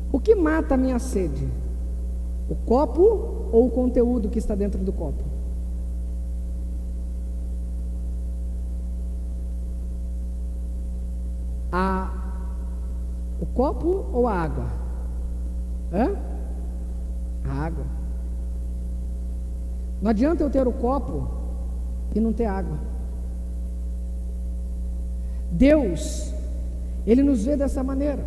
o 0.09 0.21
que 0.21 0.33
mata 0.35 0.75
a 0.75 0.77
minha 0.77 0.99
sede? 0.99 1.49
O 2.49 2.55
copo 2.55 3.49
ou 3.51 3.67
o 3.67 3.71
conteúdo 3.71 4.29
que 4.29 4.39
está 4.39 4.55
dentro 4.55 4.81
do 4.81 4.93
copo? 4.93 5.26
A, 11.79 12.11
o 13.39 13.45
copo 13.45 14.07
ou 14.11 14.27
a 14.27 14.33
água? 14.33 14.65
Hã? 15.93 16.15
A 17.45 17.65
água. 17.65 17.85
Não 20.01 20.09
adianta 20.09 20.41
eu 20.41 20.49
ter 20.49 20.67
o 20.67 20.73
copo 20.73 21.27
e 22.15 22.19
não 22.19 22.33
ter 22.33 22.45
água. 22.45 22.79
Deus, 25.51 26.33
Ele 27.05 27.21
nos 27.21 27.45
vê 27.45 27.55
dessa 27.55 27.83
maneira. 27.83 28.25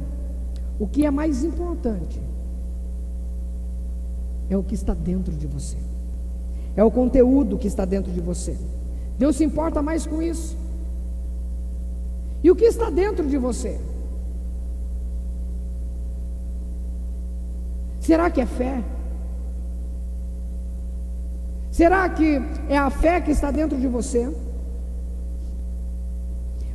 O 0.78 0.86
que 0.86 1.04
é 1.04 1.10
mais 1.10 1.42
importante 1.42 2.22
é 4.48 4.56
o 4.56 4.62
que 4.62 4.76
está 4.76 4.94
dentro 4.94 5.32
de 5.32 5.48
você, 5.48 5.76
é 6.76 6.84
o 6.84 6.90
conteúdo 6.90 7.58
que 7.58 7.66
está 7.66 7.84
dentro 7.84 8.12
de 8.12 8.20
você. 8.20 8.56
Deus 9.18 9.34
se 9.34 9.42
importa 9.42 9.82
mais 9.82 10.06
com 10.06 10.22
isso. 10.22 10.56
E 12.42 12.50
o 12.50 12.56
que 12.56 12.64
está 12.64 12.88
dentro 12.90 13.26
de 13.26 13.36
você? 13.36 13.80
Será 18.00 18.30
que 18.30 18.40
é 18.40 18.46
fé? 18.46 18.82
Será 21.70 22.08
que 22.08 22.42
é 22.68 22.76
a 22.76 22.90
fé 22.90 23.20
que 23.20 23.30
está 23.30 23.50
dentro 23.50 23.78
de 23.78 23.86
você? 23.86 24.34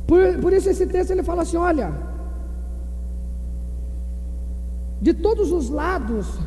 Por, 0.06 0.38
por 0.40 0.52
isso 0.52 0.68
esse 0.70 0.86
texto 0.86 1.10
ele 1.10 1.22
fala 1.22 1.42
assim: 1.42 1.56
olha, 1.56 1.92
de 5.00 5.12
todos 5.12 5.52
os 5.52 5.68
lados 5.68 6.38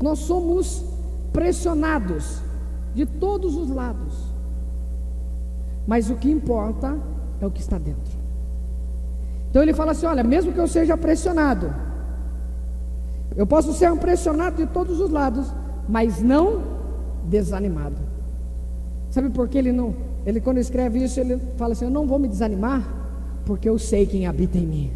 nós 0.00 0.20
somos 0.20 0.84
pressionados, 1.32 2.40
de 2.94 3.04
todos 3.06 3.56
os 3.56 3.70
lados. 3.70 4.14
Mas 5.86 6.10
o 6.10 6.16
que 6.16 6.30
importa 6.30 6.96
é 7.40 7.46
o 7.46 7.50
que 7.50 7.60
está 7.60 7.76
dentro. 7.76 8.11
Então 9.52 9.62
ele 9.62 9.74
fala 9.74 9.92
assim: 9.92 10.06
olha, 10.06 10.24
mesmo 10.24 10.50
que 10.50 10.58
eu 10.58 10.66
seja 10.66 10.96
pressionado, 10.96 11.70
eu 13.36 13.46
posso 13.46 13.74
ser 13.74 13.94
pressionado 13.96 14.56
de 14.56 14.66
todos 14.66 14.98
os 14.98 15.10
lados, 15.10 15.46
mas 15.86 16.22
não 16.22 16.62
desanimado. 17.24 17.96
Sabe 19.10 19.28
por 19.28 19.46
que 19.48 19.58
ele 19.58 19.70
não? 19.70 19.94
Ele 20.24 20.40
quando 20.40 20.56
escreve 20.56 21.04
isso, 21.04 21.20
ele 21.20 21.38
fala 21.58 21.72
assim: 21.74 21.84
Eu 21.84 21.90
não 21.90 22.06
vou 22.06 22.18
me 22.18 22.28
desanimar, 22.28 22.82
porque 23.44 23.68
eu 23.68 23.78
sei 23.78 24.06
quem 24.06 24.26
habita 24.26 24.56
em 24.56 24.66
mim. 24.66 24.90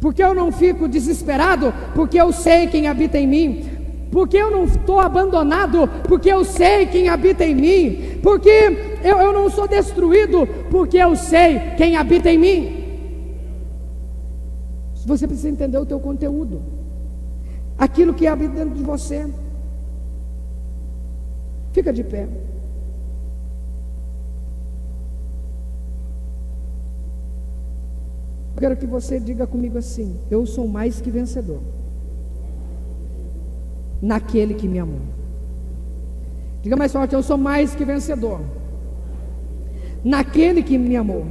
Porque 0.00 0.22
eu 0.22 0.32
não 0.32 0.52
fico 0.52 0.86
desesperado, 0.86 1.74
porque 1.92 2.20
eu 2.20 2.32
sei 2.32 2.68
quem 2.68 2.86
habita 2.86 3.18
em 3.18 3.26
mim. 3.26 3.64
Porque 4.12 4.36
eu 4.36 4.48
não 4.48 4.64
estou 4.64 5.00
abandonado, 5.00 5.88
porque 6.06 6.30
eu 6.30 6.44
sei 6.44 6.86
quem 6.86 7.08
habita 7.08 7.44
em 7.44 7.54
mim. 7.54 8.20
Porque 8.22 8.98
eu, 9.02 9.18
eu 9.18 9.32
não 9.32 9.50
sou 9.50 9.66
destruído, 9.66 10.46
porque 10.70 10.98
eu 10.98 11.16
sei 11.16 11.58
quem 11.76 11.96
habita 11.96 12.30
em 12.30 12.38
mim. 12.38 12.71
Você 15.06 15.26
precisa 15.26 15.48
entender 15.48 15.78
o 15.78 15.86
teu 15.86 15.98
conteúdo, 15.98 16.62
aquilo 17.76 18.14
que 18.14 18.26
habita 18.26 18.54
dentro 18.54 18.74
de 18.74 18.82
você. 18.82 19.28
Fica 21.72 21.92
de 21.92 22.04
pé. 22.04 22.28
quero 28.62 28.76
que 28.76 28.86
você 28.86 29.18
diga 29.18 29.44
comigo 29.44 29.76
assim: 29.76 30.16
Eu 30.30 30.46
sou 30.46 30.68
mais 30.68 31.00
que 31.00 31.10
vencedor 31.10 31.58
naquele 34.00 34.54
que 34.54 34.68
me 34.68 34.78
amou. 34.78 35.00
Diga 36.62 36.76
mais 36.76 36.92
forte: 36.92 37.12
Eu 37.12 37.24
sou 37.24 37.36
mais 37.36 37.74
que 37.74 37.84
vencedor 37.84 38.40
naquele 40.04 40.62
que 40.62 40.78
me 40.78 40.96
amou. 40.96 41.26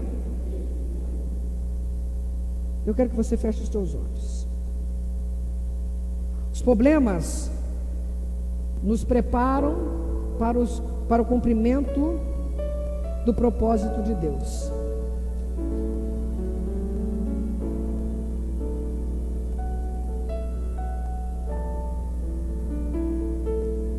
Eu 2.85 2.95
quero 2.95 3.09
que 3.09 3.15
você 3.15 3.37
feche 3.37 3.61
os 3.61 3.69
seus 3.69 3.93
olhos. 3.93 4.47
Os 6.53 6.61
problemas 6.61 7.49
nos 8.83 9.03
preparam 9.03 9.75
para, 10.39 10.57
os, 10.57 10.81
para 11.07 11.21
o 11.21 11.25
cumprimento 11.25 12.19
do 13.25 13.33
propósito 13.33 14.01
de 14.01 14.15
Deus. 14.15 14.71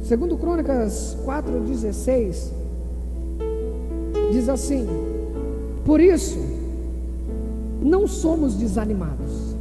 Segundo 0.02 0.36
Crônicas 0.36 1.16
4:16 1.24 2.50
diz 4.32 4.48
assim: 4.48 4.86
Por 5.86 6.00
isso 6.00 6.51
não 7.82 8.06
somos 8.06 8.54
desanimados. 8.54 9.52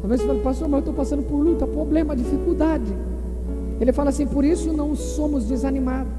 Talvez 0.00 0.20
você 0.20 0.26
fale, 0.26 0.40
pastor, 0.40 0.68
mas 0.68 0.74
eu 0.74 0.78
estou 0.80 0.94
passando 0.94 1.22
por 1.22 1.36
luta, 1.36 1.66
problema, 1.66 2.14
dificuldade. 2.14 2.92
Ele 3.80 3.92
fala 3.92 4.10
assim: 4.10 4.26
por 4.26 4.44
isso 4.44 4.72
não 4.72 4.94
somos 4.94 5.44
desanimados. 5.46 6.12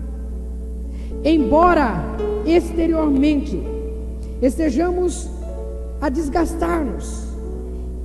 Embora 1.24 2.04
exteriormente 2.46 3.62
estejamos 4.42 5.30
a 6.02 6.10
desgastar-nos, 6.10 7.26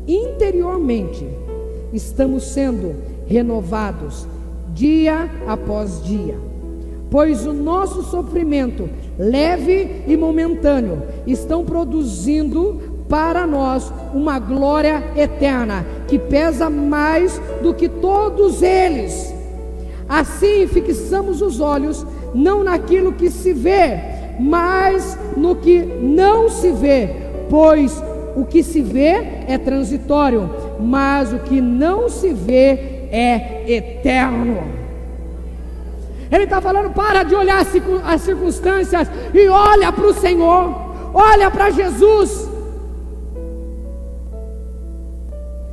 interiormente 0.06 1.26
estamos 1.92 2.44
sendo 2.44 2.94
renovados 3.26 4.26
dia 4.74 5.30
após 5.46 6.02
dia. 6.04 6.36
Pois 7.10 7.46
o 7.46 7.52
nosso 7.52 8.02
sofrimento, 8.02 8.88
leve 9.20 10.04
e 10.06 10.16
momentâneo, 10.16 11.02
estão 11.26 11.62
produzindo 11.62 13.04
para 13.06 13.46
nós 13.46 13.92
uma 14.14 14.38
glória 14.38 15.04
eterna, 15.14 15.84
que 16.08 16.18
pesa 16.18 16.70
mais 16.70 17.38
do 17.62 17.74
que 17.74 17.86
todos 17.86 18.62
eles. 18.62 19.34
Assim 20.08 20.66
fixamos 20.66 21.42
os 21.42 21.60
olhos 21.60 22.06
não 22.34 22.64
naquilo 22.64 23.12
que 23.12 23.30
se 23.30 23.52
vê, 23.52 24.00
mas 24.40 25.18
no 25.36 25.54
que 25.54 25.82
não 25.82 26.48
se 26.48 26.70
vê, 26.72 27.10
pois 27.50 28.02
o 28.34 28.46
que 28.46 28.62
se 28.62 28.80
vê 28.80 29.44
é 29.46 29.58
transitório, 29.58 30.48
mas 30.80 31.30
o 31.32 31.40
que 31.40 31.60
não 31.60 32.08
se 32.08 32.32
vê 32.32 33.06
é 33.12 33.64
eterno. 33.66 34.79
Ele 36.30 36.44
está 36.44 36.60
falando: 36.60 36.92
para 36.92 37.22
de 37.22 37.34
olhar 37.34 37.60
as 38.04 38.22
circunstâncias 38.22 39.08
e 39.34 39.48
olha 39.48 39.92
para 39.92 40.06
o 40.06 40.14
Senhor, 40.14 40.74
olha 41.12 41.50
para 41.50 41.70
Jesus. 41.70 42.48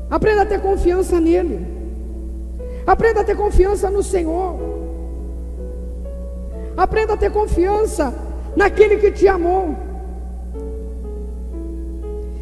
Aprenda 0.10 0.44
a 0.44 0.46
ter 0.46 0.62
confiança 0.62 1.20
nele. 1.20 1.66
Aprenda 2.86 3.22
a 3.22 3.24
ter 3.24 3.36
confiança 3.36 3.90
no 3.90 4.02
Senhor. 4.02 4.56
Aprenda 6.78 7.14
a 7.14 7.18
ter 7.18 7.32
confiança 7.32 8.14
naquele 8.56 8.98
que 8.98 9.12
te 9.12 9.28
amou. 9.28 9.76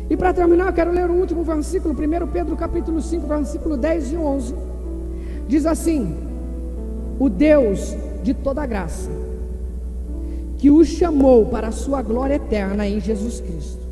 E 0.08 0.16
para 0.16 0.34
terminar, 0.34 0.68
eu 0.68 0.74
quero 0.74 0.92
ler 0.92 1.10
o 1.10 1.14
último 1.14 1.44
versículo, 1.44 1.96
1 1.96 2.28
Pedro 2.28 2.56
capítulo 2.56 3.02
5, 3.02 3.26
versículo 3.26 3.76
10 3.76 4.12
e 4.12 4.18
11. 4.18 4.56
Diz 5.48 5.66
assim: 5.66 6.16
O 7.20 7.28
Deus 7.28 7.96
de 8.26 8.34
toda 8.34 8.66
graça, 8.66 9.12
que 10.58 10.72
o 10.72 10.84
chamou 10.84 11.46
para 11.46 11.68
a 11.68 11.72
sua 11.72 12.02
glória 12.02 12.36
eterna 12.36 12.88
em 12.88 13.00
Jesus 13.00 13.40
Cristo. 13.40 13.86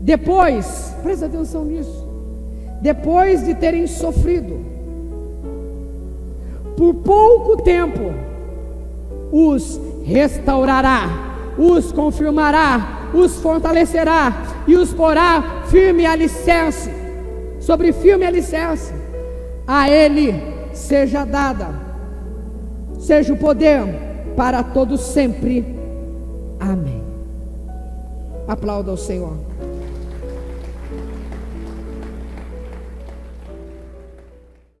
Depois, 0.00 0.94
presta 1.02 1.26
atenção 1.26 1.64
nisso. 1.64 2.06
Depois 2.80 3.44
de 3.44 3.56
terem 3.56 3.88
sofrido, 3.88 4.64
por 6.76 6.94
pouco 6.94 7.56
tempo, 7.62 8.14
os 9.32 9.80
restaurará, 10.04 11.08
os 11.58 11.90
confirmará, 11.90 13.10
os 13.12 13.34
fortalecerá 13.40 14.62
e 14.68 14.76
os 14.76 14.92
porá 14.92 15.64
firme 15.66 16.06
alicerce 16.06 16.90
sobre 17.58 17.92
firme 17.92 18.24
alicerce. 18.24 18.94
A 19.66 19.90
Ele 19.90 20.40
seja 20.72 21.24
dada, 21.24 21.85
seja 23.06 23.32
o 23.32 23.36
poder 23.36 23.84
para 24.36 24.64
todos 24.64 25.00
sempre. 25.00 25.64
Amém. 26.58 27.00
Aplauda 28.48 28.90
o 28.90 28.96
Senhor. 28.96 29.36